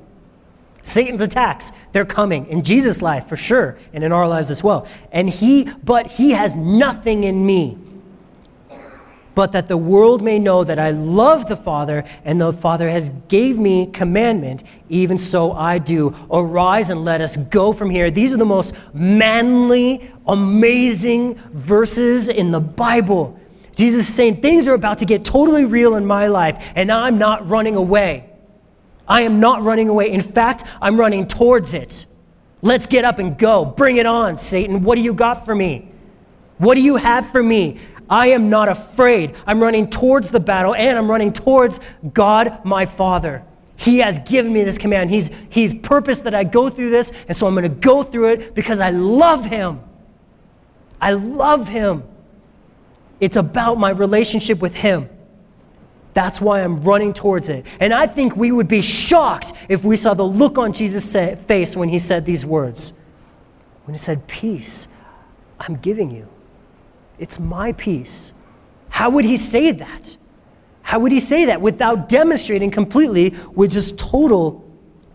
[0.84, 4.88] Satan's attacks, they're coming in Jesus' life for sure, and in our lives as well.
[5.12, 7.78] And he, but he has nothing in me
[9.36, 13.12] but that the world may know that I love the Father, and the Father has
[13.28, 16.16] gave me commandment, even so I do.
[16.32, 18.10] Arise and let us go from here.
[18.10, 23.38] These are the most manly, amazing verses in the Bible.
[23.76, 27.18] Jesus is saying things are about to get totally real in my life, and I'm
[27.18, 28.30] not running away.
[29.08, 30.12] I am not running away.
[30.12, 32.06] In fact, I'm running towards it.
[32.62, 33.66] Let's get up and go.
[33.66, 34.84] Bring it on, Satan.
[34.84, 35.92] What do you got for me?
[36.58, 37.78] What do you have for me?
[38.10, 39.36] I am not afraid.
[39.46, 41.80] I'm running towards the battle and I'm running towards
[42.14, 43.44] God, my Father.
[43.78, 45.10] He has given me this command.
[45.10, 48.30] He's, he's purposed that I go through this, and so I'm going to go through
[48.30, 49.82] it because I love Him.
[51.02, 52.04] I love Him.
[53.20, 55.10] It's about my relationship with Him.
[56.14, 57.66] That's why I'm running towards it.
[57.82, 61.14] And I think we would be shocked if we saw the look on Jesus'
[61.46, 62.94] face when he said these words.
[63.84, 64.88] When he said, Peace,
[65.60, 66.28] I'm giving you.
[67.20, 68.32] It's my peace.
[68.90, 70.16] How would he say that?
[70.84, 74.64] How would he say that without demonstrating completely with just total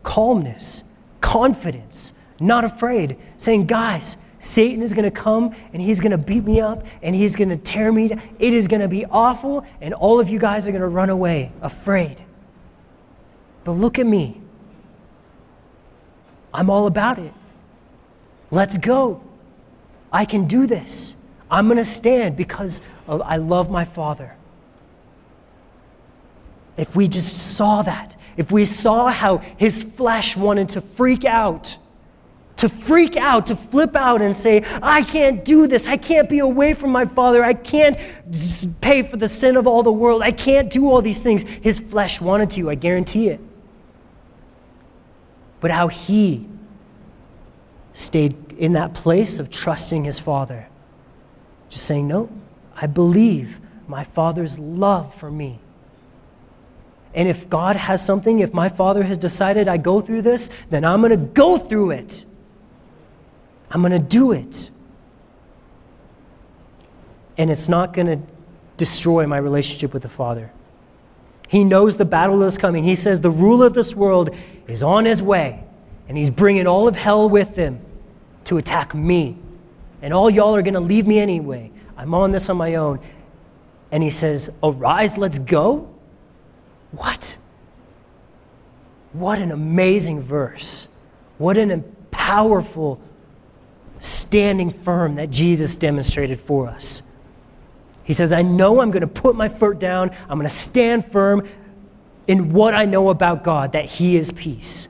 [0.03, 0.84] calmness,
[1.22, 6.45] confidence, not afraid, saying, guys, Satan is going to come and he's going to beat
[6.45, 8.22] me up and he's going to tear me down.
[8.38, 11.11] It is going to be awful, and all of you guys are going to run
[11.11, 12.24] away afraid.
[13.64, 14.41] But look at me.
[16.53, 17.32] I'm all about it.
[18.51, 19.22] Let's go.
[20.11, 21.14] I can do this.
[21.51, 24.36] I'm going to stand because of, I love my Father.
[26.78, 31.76] If we just saw that, if we saw how his flesh wanted to freak out,
[32.61, 35.86] to freak out, to flip out and say, I can't do this.
[35.86, 37.42] I can't be away from my Father.
[37.42, 37.96] I can't
[38.82, 40.20] pay for the sin of all the world.
[40.20, 41.42] I can't do all these things.
[41.42, 43.40] His flesh wanted to, I guarantee it.
[45.61, 46.46] But how he
[47.94, 50.68] stayed in that place of trusting his Father
[51.70, 52.28] just saying, No,
[52.76, 53.58] I believe
[53.88, 55.61] my Father's love for me.
[57.14, 60.84] And if God has something, if my Father has decided I go through this, then
[60.84, 62.26] I'm going to go through it.
[63.70, 64.70] I'm going to do it.
[67.38, 68.18] And it's not going to
[68.76, 70.50] destroy my relationship with the Father.
[71.48, 72.84] He knows the battle is coming.
[72.84, 74.34] He says the ruler of this world
[74.66, 75.64] is on his way,
[76.08, 77.80] and he's bringing all of hell with him
[78.44, 79.36] to attack me
[80.02, 81.70] and all y'all are going to leave me anyway.
[81.96, 83.00] I'm on this on my own.
[83.92, 85.92] And he says, Arise, let's go.
[86.92, 87.36] What?
[89.12, 90.88] What an amazing verse.
[91.38, 93.00] What an powerful
[94.01, 97.03] standing firm that Jesus demonstrated for us.
[98.03, 100.11] He says, I know I'm going to put my foot down.
[100.28, 101.46] I'm going to stand firm
[102.26, 104.88] in what I know about God that He is peace,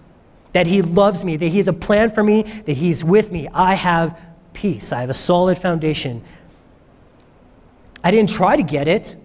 [0.53, 3.49] that He loves me, that He has a plan for me, that He's with me.
[3.53, 4.19] I have
[4.55, 4.93] peace.
[4.93, 6.25] I have a solid foundation.
[8.03, 9.17] I didn't try to get it,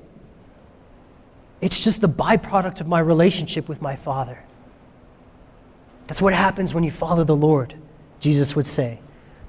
[1.62, 4.38] it's just the byproduct of my relationship with my Father.
[6.08, 7.74] That's what happens when you follow the Lord,
[8.20, 9.00] Jesus would say.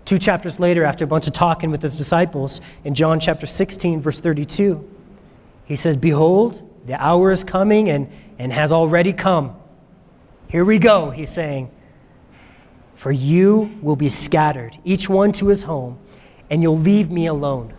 [0.06, 4.00] Two chapters later, after a bunch of talking with his disciples, in John chapter 16,
[4.00, 4.88] verse 32,
[5.64, 9.56] he says, Behold, the hour is coming and, and has already come.
[10.46, 11.72] Here we go, he's saying.
[12.94, 15.98] For you will be scattered, each one to his home,
[16.50, 17.74] and you'll leave me alone.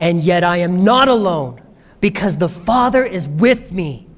[0.00, 1.60] And yet I am not alone,
[2.00, 4.08] because the Father is with me.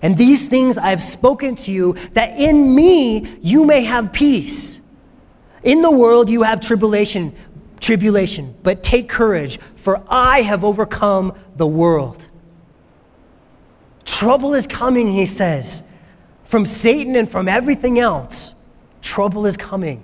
[0.00, 4.80] And these things I have spoken to you, that in me you may have peace.
[5.68, 7.34] In the world you have tribulation,
[7.78, 12.26] tribulation, but take courage, for I have overcome the world.
[14.06, 15.82] Trouble is coming, he says,
[16.44, 18.54] from Satan and from everything else.
[19.02, 20.02] Trouble is coming.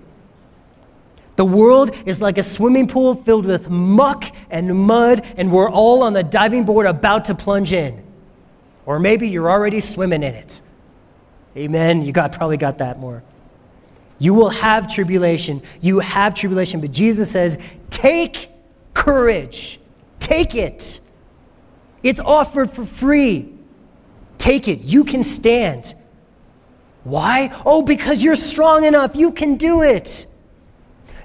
[1.36, 6.02] The world is like a swimming pool filled with muck and mud, and we're all
[6.02, 8.04] on the diving board about to plunge in.
[8.84, 10.60] Or maybe you're already swimming in it.
[11.56, 12.02] Amen.
[12.02, 13.22] You got probably got that more.
[14.24, 15.60] You will have tribulation.
[15.82, 16.80] You have tribulation.
[16.80, 17.58] But Jesus says,
[17.90, 18.48] take
[18.94, 19.78] courage.
[20.18, 21.02] Take it.
[22.02, 23.52] It's offered for free.
[24.38, 24.80] Take it.
[24.80, 25.94] You can stand.
[27.02, 27.54] Why?
[27.66, 29.14] Oh, because you're strong enough.
[29.14, 30.26] You can do it.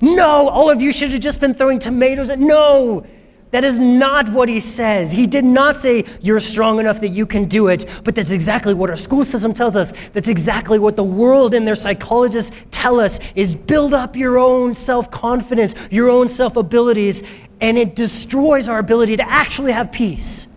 [0.02, 2.38] No, all of you should have just been throwing tomatoes at.
[2.38, 3.06] No,
[3.52, 5.12] that is not what he says.
[5.12, 8.76] He did not say you're strong enough that you can do it, but that's exactly
[8.76, 9.92] what our school system tells us.
[10.14, 14.76] That's exactly what the world and their psychologists tell us is build up your own
[14.76, 17.24] self-confidence, your own self-abilities,
[17.60, 20.48] and it destroys our ability to actually have peace.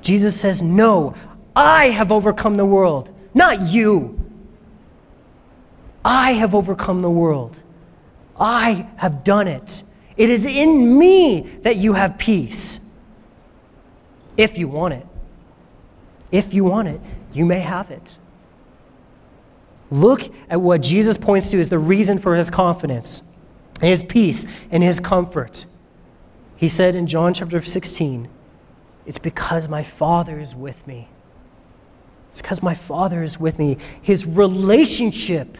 [0.00, 1.14] Jesus says, "No,
[1.54, 4.18] I have overcome the world, not you.
[6.04, 7.58] I have overcome the world.
[8.40, 9.84] I have done it."
[10.16, 12.80] It is in me that you have peace.
[14.36, 15.06] If you want it.
[16.30, 17.00] If you want it,
[17.32, 18.18] you may have it.
[19.90, 23.22] Look at what Jesus points to as the reason for his confidence,
[23.80, 25.66] his peace, and his comfort.
[26.56, 28.28] He said in John chapter 16,
[29.04, 31.08] It's because my Father is with me.
[32.28, 33.76] It's because my Father is with me.
[34.00, 35.58] His relationship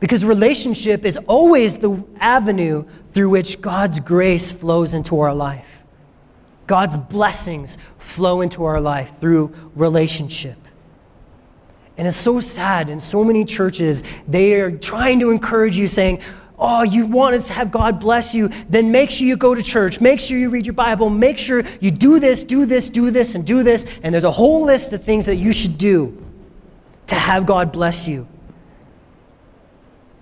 [0.00, 5.82] because relationship is always the avenue through which God's grace flows into our life.
[6.66, 10.56] God's blessings flow into our life through relationship.
[11.98, 16.20] And it's so sad in so many churches, they are trying to encourage you, saying,
[16.62, 19.62] Oh, you want us to have God bless you, then make sure you go to
[19.62, 19.98] church.
[19.98, 21.08] Make sure you read your Bible.
[21.08, 23.86] Make sure you do this, do this, do this, and do this.
[24.02, 26.22] And there's a whole list of things that you should do
[27.06, 28.28] to have God bless you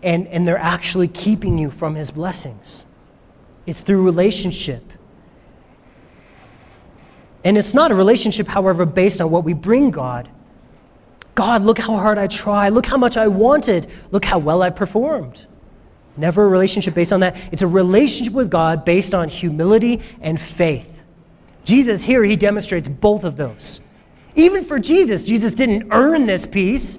[0.02, 2.86] and, and they're actually keeping you from his blessings.
[3.66, 4.92] It's through relationship.
[7.44, 10.28] And it's not a relationship, however, based on what we bring God.
[11.34, 12.68] God, look how hard I try.
[12.68, 13.86] Look how much I wanted.
[14.10, 15.46] Look how well I performed.
[16.16, 17.40] Never a relationship based on that.
[17.52, 21.02] It's a relationship with God based on humility and faith.
[21.64, 23.80] Jesus here, he demonstrates both of those.
[24.34, 26.98] Even for Jesus, Jesus didn't earn this peace.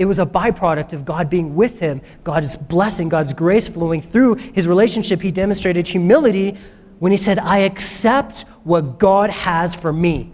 [0.00, 4.36] It was a byproduct of God being with him, God's blessing, God's grace flowing through
[4.36, 5.20] his relationship.
[5.20, 6.56] He demonstrated humility
[7.00, 10.32] when he said, I accept what God has for me.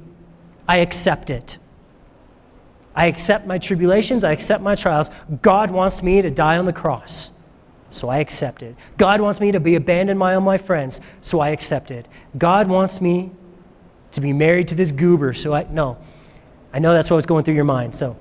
[0.68, 1.58] I accept it.
[2.94, 4.22] I accept my tribulations.
[4.22, 5.10] I accept my trials.
[5.42, 7.32] God wants me to die on the cross.
[7.90, 8.76] So I accept it.
[8.98, 11.00] God wants me to be abandoned by all my friends.
[11.22, 12.06] So I accept it.
[12.38, 13.32] God wants me
[14.12, 15.32] to be married to this goober.
[15.32, 15.98] So I, no.
[16.72, 17.92] I know that's what was going through your mind.
[17.92, 18.16] So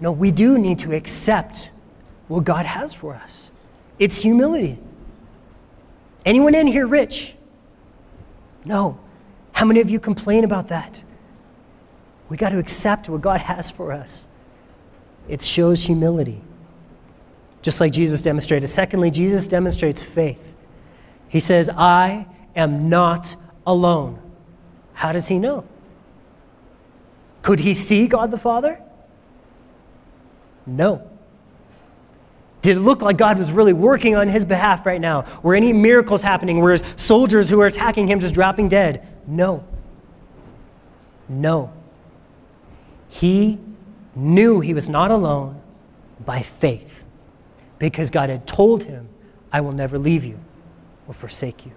[0.00, 1.70] no, we do need to accept
[2.28, 3.50] what God has for us.
[3.98, 4.78] It's humility.
[6.24, 7.34] Anyone in here rich?
[8.64, 8.98] No.
[9.52, 11.02] How many of you complain about that?
[12.28, 14.26] We got to accept what God has for us.
[15.28, 16.40] It shows humility,
[17.60, 18.68] just like Jesus demonstrated.
[18.68, 20.54] Secondly, Jesus demonstrates faith.
[21.28, 22.26] He says, I
[22.56, 23.36] am not
[23.66, 24.20] alone.
[24.94, 25.64] How does he know?
[27.42, 28.80] Could he see God the Father?
[30.70, 31.02] No.
[32.62, 35.24] Did it look like God was really working on his behalf right now?
[35.42, 36.60] Were any miracles happening?
[36.60, 39.06] Were his soldiers who were attacking him just dropping dead?
[39.26, 39.64] No.
[41.28, 41.72] No.
[43.08, 43.58] He
[44.14, 45.60] knew he was not alone
[46.24, 47.04] by faith
[47.78, 49.08] because God had told him,
[49.52, 50.38] I will never leave you
[51.08, 51.72] or forsake you.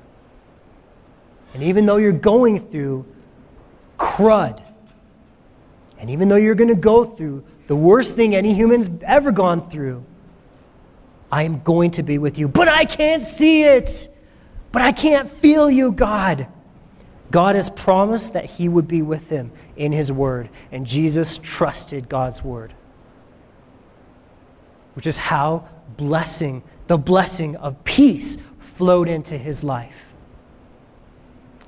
[1.53, 3.05] And even though you're going through
[3.97, 4.61] crud,
[5.97, 9.69] and even though you're going to go through the worst thing any human's ever gone
[9.69, 10.03] through,
[11.31, 12.47] I am going to be with you.
[12.47, 14.09] But I can't see it.
[14.71, 16.47] But I can't feel you, God.
[17.31, 22.09] God has promised that he would be with him in his word, and Jesus trusted
[22.09, 22.73] God's word.
[24.93, 30.05] Which is how blessing, the blessing of peace, flowed into his life.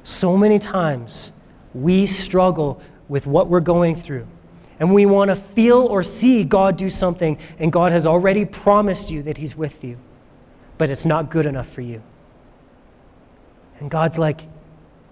[0.04, 1.32] So many times
[1.74, 4.28] we struggle with what we're going through.
[4.80, 9.10] And we want to feel or see God do something, and God has already promised
[9.10, 9.98] you that He's with you,
[10.78, 12.02] but it's not good enough for you.
[13.80, 14.42] And God's like,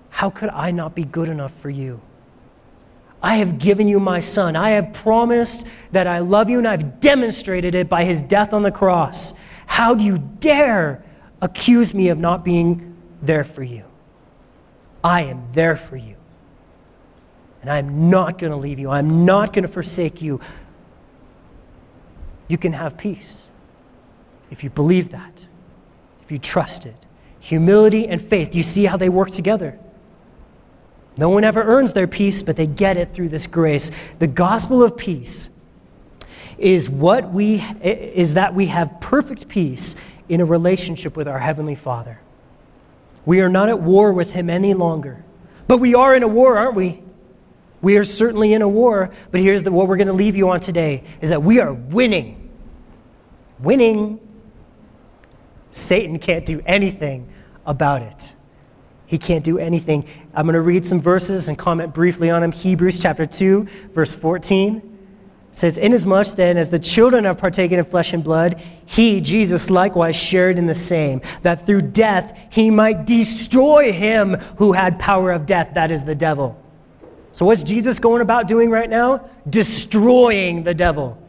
[0.09, 2.01] How could I not be good enough for you?
[3.21, 4.57] I have given you my son.
[4.57, 8.63] I have promised that I love you, and I've demonstrated it by his death on
[8.63, 9.33] the cross.
[9.65, 11.03] How do you dare
[11.41, 13.85] accuse me of not being there for you?
[15.03, 16.15] I am there for you.
[17.63, 18.89] And I'm not going to leave you.
[18.89, 20.41] I'm not going to forsake you.
[22.49, 23.47] You can have peace
[24.51, 25.47] if you believe that,
[26.21, 27.07] if you trust it.
[27.39, 28.51] Humility and faith.
[28.51, 29.79] Do you see how they work together?
[31.17, 33.91] No one ever earns their peace, but they get it through this grace.
[34.19, 35.49] The gospel of peace
[36.57, 39.95] is what we is that we have perfect peace
[40.27, 42.19] in a relationship with our heavenly Father.
[43.25, 45.23] We are not at war with him any longer.
[45.67, 47.02] But we are in a war, aren't we?
[47.83, 50.49] We are certainly in a war, but here's the, what we're going to leave you
[50.49, 52.49] on today is that we are winning.
[53.59, 54.21] Winning.
[55.71, 57.27] Satan can't do anything
[57.65, 58.35] about it.
[59.05, 60.07] He can't do anything.
[60.33, 62.53] I'm going to read some verses and comment briefly on them.
[62.53, 64.97] Hebrews chapter 2, verse 14
[65.51, 70.15] says, Inasmuch then as the children have partaken of flesh and blood, he, Jesus, likewise
[70.15, 75.45] shared in the same, that through death he might destroy him who had power of
[75.45, 76.62] death, that is the devil.
[77.33, 79.27] So, what's Jesus going about doing right now?
[79.49, 81.19] Destroying the devil.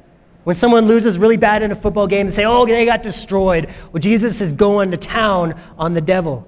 [0.45, 3.73] When someone loses really bad in a football game, and say, oh, they got destroyed.
[3.91, 6.47] Well, Jesus is going to town on the devil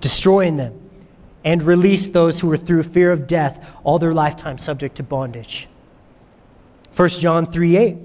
[0.00, 0.78] destroying them,
[1.44, 5.68] and release those who were through fear of death all their lifetime subject to bondage.
[6.96, 7.96] 1 John 3 8.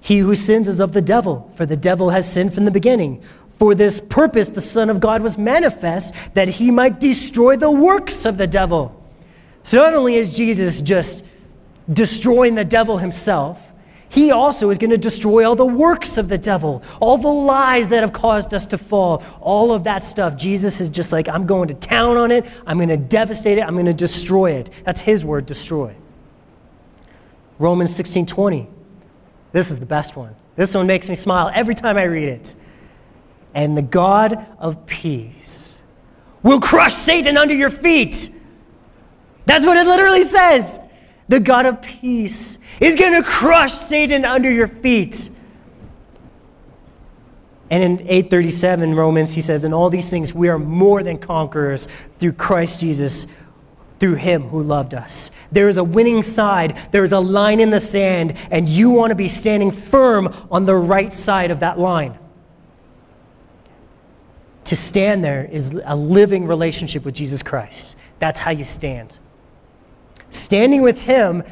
[0.00, 3.22] He who sins is of the devil, for the devil has sinned from the beginning.
[3.52, 8.24] For this purpose, the Son of God was manifest, that he might destroy the works
[8.24, 8.97] of the devil.
[9.68, 11.26] So not only is Jesus just
[11.92, 13.70] destroying the devil himself,
[14.08, 17.90] he also is going to destroy all the works of the devil, all the lies
[17.90, 20.38] that have caused us to fall, all of that stuff.
[20.38, 22.46] Jesus is just like, I'm going to town on it.
[22.66, 23.60] I'm going to devastate it.
[23.60, 24.70] I'm going to destroy it.
[24.84, 25.94] That's his word, destroy.
[27.58, 28.66] Romans 16 20.
[29.52, 30.34] This is the best one.
[30.56, 32.54] This one makes me smile every time I read it.
[33.52, 35.82] And the God of peace
[36.42, 38.30] will crush Satan under your feet.
[39.48, 40.78] That's what it literally says
[41.28, 45.30] the God of peace, is going to crush Satan under your feet.
[47.70, 51.86] And in 837 Romans, he says, In all these things, we are more than conquerors
[52.14, 53.26] through Christ Jesus,
[53.98, 55.30] through him who loved us.
[55.52, 59.10] There is a winning side, there is a line in the sand, and you want
[59.10, 62.18] to be standing firm on the right side of that line.
[64.64, 67.96] To stand there is a living relationship with Jesus Christ.
[68.18, 69.18] That's how you stand.
[70.30, 71.42] Standing with Him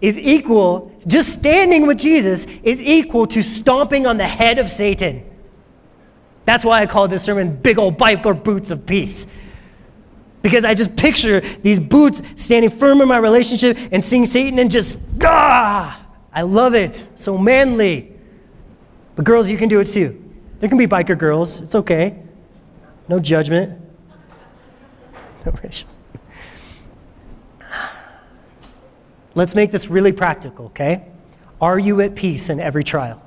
[0.00, 5.24] is equal, just standing with Jesus is equal to stomping on the head of Satan.
[6.44, 9.26] That's why I call this sermon Big Old Biker Boots of Peace.
[10.42, 14.70] Because I just picture these boots standing firm in my relationship and seeing Satan and
[14.70, 16.00] just, ah,
[16.32, 17.08] I love it.
[17.14, 18.16] So manly.
[19.16, 20.16] But girls, you can do it too.
[20.60, 21.60] There can be biker girls.
[21.60, 22.22] It's okay.
[23.06, 23.78] No judgment.
[25.44, 25.88] No racial.
[29.34, 31.06] Let's make this really practical, okay?
[31.60, 33.22] Are you at peace in every trial?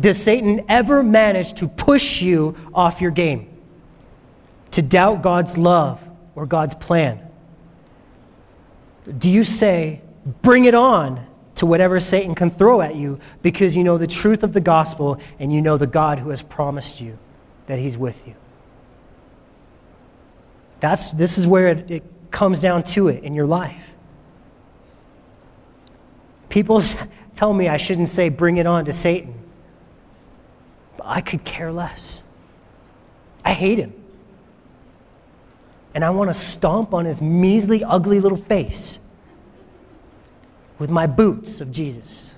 [0.00, 3.48] Does Satan ever manage to push you off your game?
[4.72, 7.20] To doubt God's love or God's plan?
[9.18, 10.02] Do you say,
[10.42, 14.44] bring it on to whatever Satan can throw at you because you know the truth
[14.44, 17.18] of the gospel and you know the God who has promised you
[17.66, 18.34] that he's with you?
[20.78, 23.94] That's, this is where it, it comes down to it in your life.
[26.48, 26.82] People
[27.34, 29.34] tell me I shouldn't say bring it on to Satan.
[30.96, 32.22] But I could care less.
[33.44, 33.92] I hate him.
[35.94, 38.98] And I want to stomp on his measly, ugly little face
[40.78, 42.34] with my boots of Jesus.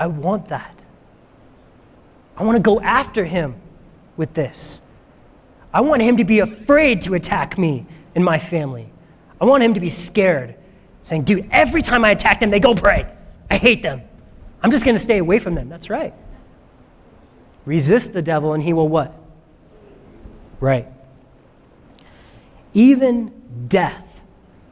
[0.00, 0.74] I want that.
[2.36, 3.56] I want to go after him
[4.16, 4.80] with this.
[5.74, 7.84] I want him to be afraid to attack me
[8.18, 8.90] and my family.
[9.40, 10.56] I want him to be scared,
[11.02, 13.08] saying, dude, every time I attack them, they go pray.
[13.48, 14.02] I hate them.
[14.60, 15.68] I'm just going to stay away from them.
[15.68, 16.12] That's right.
[17.64, 19.14] Resist the devil and he will what?
[20.58, 20.88] Right.
[22.74, 23.30] Even
[23.68, 24.20] death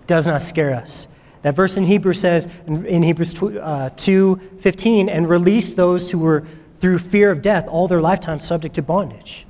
[0.09, 1.07] does not scare us.
[1.42, 6.18] That verse in Hebrews says, in Hebrews 2, uh, 2 15, and release those who
[6.18, 6.44] were
[6.78, 9.47] through fear of death all their lifetime subject to bondage.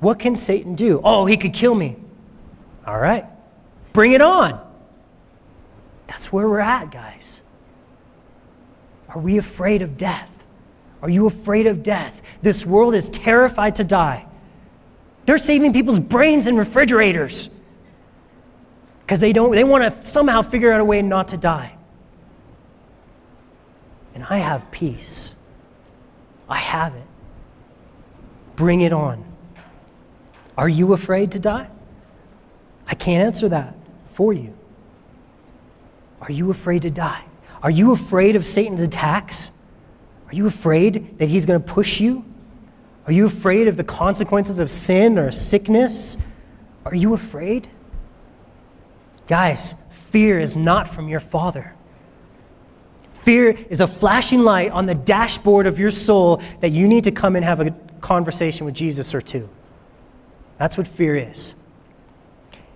[0.00, 1.00] What can Satan do?
[1.02, 1.96] Oh, he could kill me.
[2.86, 3.26] All right,
[3.92, 4.64] bring it on.
[6.06, 7.42] That's where we're at, guys.
[9.08, 10.30] Are we afraid of death?
[11.02, 12.22] Are you afraid of death?
[12.42, 14.26] This world is terrified to die.
[15.26, 17.50] They're saving people's brains in refrigerators
[19.00, 21.74] because they don't they want to somehow figure out a way not to die.
[24.14, 25.34] And I have peace.
[26.48, 27.06] I have it.
[28.56, 29.24] Bring it on.
[30.58, 31.70] Are you afraid to die?
[32.88, 34.52] I can't answer that for you.
[36.20, 37.22] Are you afraid to die?
[37.62, 39.52] Are you afraid of Satan's attacks?
[40.26, 42.24] Are you afraid that he's going to push you?
[43.06, 46.18] Are you afraid of the consequences of sin or sickness?
[46.84, 47.68] Are you afraid?
[49.28, 51.72] Guys, fear is not from your Father.
[53.14, 57.12] Fear is a flashing light on the dashboard of your soul that you need to
[57.12, 59.48] come and have a conversation with Jesus or two.
[60.58, 61.54] That's what fear is.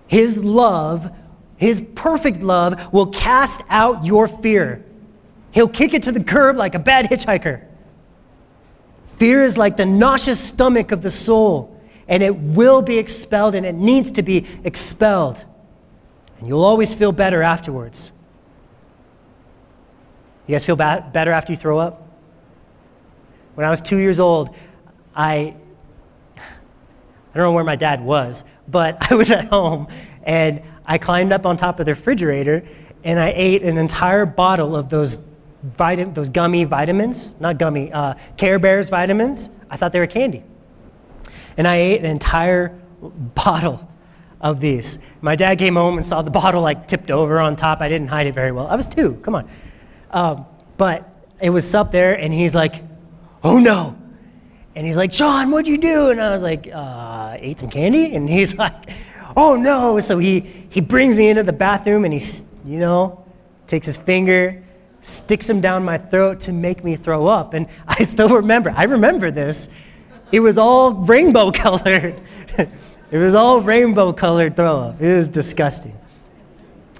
[0.07, 1.11] His love,
[1.57, 4.83] His perfect love, will cast out your fear.
[5.51, 7.65] He'll kick it to the curb like a bad hitchhiker.
[9.17, 13.65] Fear is like the nauseous stomach of the soul, and it will be expelled, and
[13.65, 15.45] it needs to be expelled.
[16.39, 18.11] And you'll always feel better afterwards.
[20.47, 22.07] You guys feel ba- better after you throw up?
[23.55, 24.55] When I was two years old,
[25.15, 25.55] I,
[27.33, 29.87] I don't know where my dad was, but I was at home
[30.23, 32.63] and I climbed up on top of the refrigerator
[33.03, 35.17] and I ate an entire bottle of those,
[35.63, 39.49] vitamin, those gummy vitamins, not gummy, uh, Care Bears vitamins.
[39.69, 40.43] I thought they were candy.
[41.57, 42.69] And I ate an entire
[43.35, 43.87] bottle
[44.41, 44.99] of these.
[45.21, 47.81] My dad came home and saw the bottle like tipped over on top.
[47.81, 48.67] I didn't hide it very well.
[48.67, 49.49] I was two, come on.
[50.11, 50.45] Um,
[50.77, 51.09] but
[51.39, 52.83] it was up there, and he's like,
[53.43, 53.97] oh no.
[54.75, 56.09] And he's like, Sean, what'd you do?
[56.09, 58.15] And I was like, uh, ate some candy.
[58.15, 58.73] And he's like,
[59.37, 59.99] oh no.
[59.99, 62.21] So he, he brings me into the bathroom and he,
[62.65, 63.23] you know,
[63.67, 64.63] takes his finger,
[65.01, 67.53] sticks him down my throat to make me throw up.
[67.53, 69.69] And I still remember, I remember this.
[70.31, 72.19] It was all rainbow colored.
[72.57, 75.01] it was all rainbow colored throw up.
[75.01, 75.97] It was disgusting.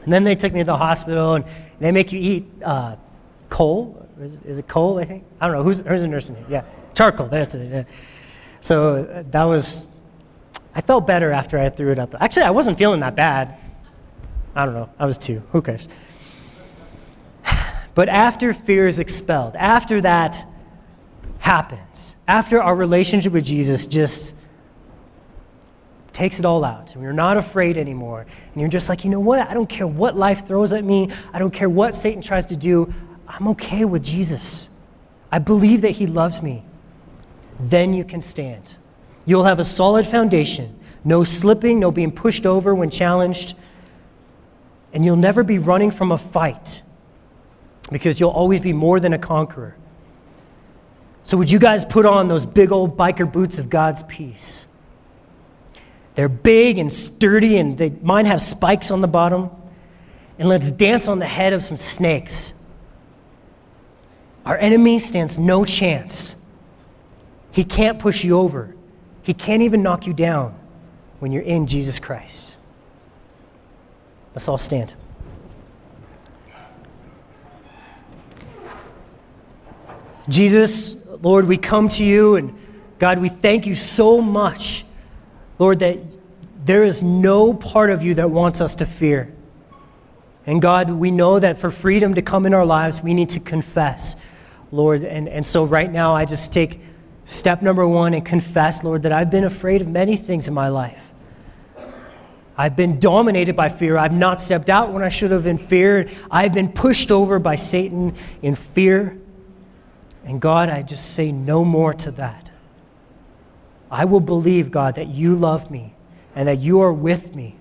[0.04, 1.46] And then they took me to the hospital and
[1.80, 2.98] they make you eat uh,
[3.50, 4.03] coal.
[4.20, 5.24] Is, is, it coal, I think?
[5.42, 5.64] I don't know.
[5.64, 6.46] Who's, who's a nurse in here?
[6.50, 6.64] Yeah.
[6.94, 7.28] Charcoal.
[7.28, 7.72] That's it.
[7.72, 7.84] Yeah.
[8.62, 9.88] So uh, that was,
[10.76, 12.16] I felt better after I threw it up.
[12.22, 13.58] Actually, I wasn't feeling that bad.
[14.56, 14.90] I don't know.
[15.00, 15.42] I was two.
[15.52, 15.88] Who cares?
[17.96, 20.48] But after fear is expelled, after that
[21.38, 24.34] happens, after our relationship with Jesus just
[26.14, 26.94] takes it all out.
[26.94, 28.22] And you're not afraid anymore.
[28.54, 29.48] And you're just like, you know what?
[29.48, 31.10] I don't care what life throws at me.
[31.34, 32.94] I don't care what Satan tries to do.
[33.28, 34.70] I'm okay with Jesus.
[35.32, 36.64] I believe that he loves me.
[37.60, 38.76] Then you can stand.
[39.26, 40.80] You'll have a solid foundation.
[41.04, 43.56] No slipping, no being pushed over when challenged.
[44.94, 46.82] And you'll never be running from a fight
[47.92, 49.76] because you'll always be more than a conqueror.
[51.24, 54.66] So, would you guys put on those big old biker boots of God's peace?
[56.16, 59.50] They're big and sturdy, and they mine have spikes on the bottom.
[60.38, 62.54] And let's dance on the head of some snakes.
[64.46, 66.36] Our enemy stands no chance.
[67.52, 68.76] He can't push you over,
[69.22, 70.58] he can't even knock you down
[71.20, 72.58] when you're in Jesus Christ.
[74.34, 74.96] Let's all stand.
[80.28, 82.58] Jesus, Lord, we come to you, and
[82.98, 84.86] God, we thank you so much
[85.60, 86.00] Lord, that
[86.66, 89.34] there is no part of you that wants us to fear.
[90.46, 93.40] And God, we know that for freedom to come in our lives, we need to
[93.40, 94.16] confess,
[94.74, 95.04] Lord.
[95.04, 96.82] And, and so right now, I just take
[97.26, 100.70] step number one and confess, Lord, that I've been afraid of many things in my
[100.70, 101.12] life.
[102.58, 103.98] I've been dominated by fear.
[103.98, 106.10] I've not stepped out when I should have in fear.
[106.30, 109.18] I've been pushed over by Satan in fear.
[110.26, 112.52] And God, I just say no more to that.
[113.92, 115.94] I will believe, God, that you love me
[116.36, 117.56] and that you are with me.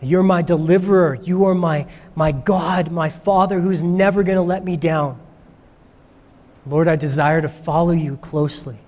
[0.00, 1.14] You're my deliverer.
[1.14, 5.20] You are my, my God, my Father who's never going to let me down.
[6.68, 8.78] Lord, I desire to follow you closely.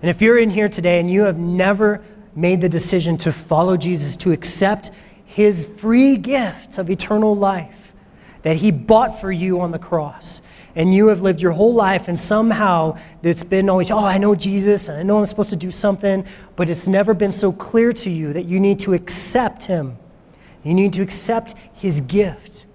[0.00, 2.02] And if you're in here today and you have never
[2.34, 4.90] made the decision to follow Jesus, to accept
[5.24, 7.92] his free gift of eternal life
[8.42, 10.42] that he bought for you on the cross,
[10.76, 14.34] and you have lived your whole life, and somehow it's been always, oh, I know
[14.34, 16.26] Jesus, and I know I'm supposed to do something,
[16.56, 19.96] but it's never been so clear to you that you need to accept him.
[20.62, 22.66] You need to accept his gift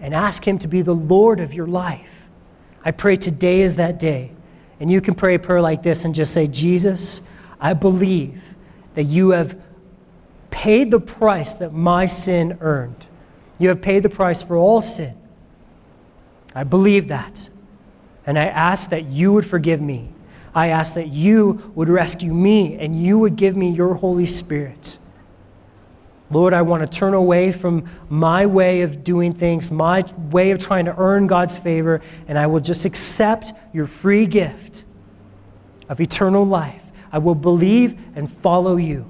[0.00, 2.23] and ask him to be the Lord of your life.
[2.84, 4.30] I pray today is that day.
[4.80, 7.22] And you can pray a prayer like this and just say, Jesus,
[7.60, 8.54] I believe
[8.94, 9.60] that you have
[10.50, 13.06] paid the price that my sin earned.
[13.58, 15.16] You have paid the price for all sin.
[16.54, 17.48] I believe that.
[18.26, 20.10] And I ask that you would forgive me.
[20.54, 24.98] I ask that you would rescue me and you would give me your Holy Spirit.
[26.30, 30.58] Lord, I want to turn away from my way of doing things, my way of
[30.58, 34.84] trying to earn God's favor, and I will just accept your free gift
[35.88, 36.90] of eternal life.
[37.12, 39.08] I will believe and follow you.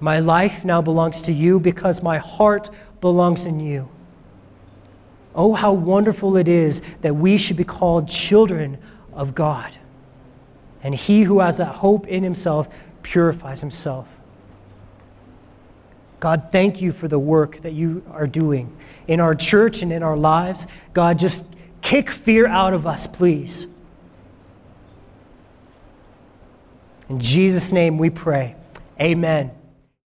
[0.00, 2.70] My life now belongs to you because my heart
[3.00, 3.88] belongs in you.
[5.34, 8.78] Oh, how wonderful it is that we should be called children
[9.12, 9.76] of God.
[10.82, 12.68] And he who has that hope in himself
[13.02, 14.08] purifies himself.
[16.20, 18.74] God, thank you for the work that you are doing
[19.06, 20.66] in our church and in our lives.
[20.92, 23.66] God, just kick fear out of us, please.
[27.08, 28.56] In Jesus' name we pray.
[29.00, 29.57] Amen.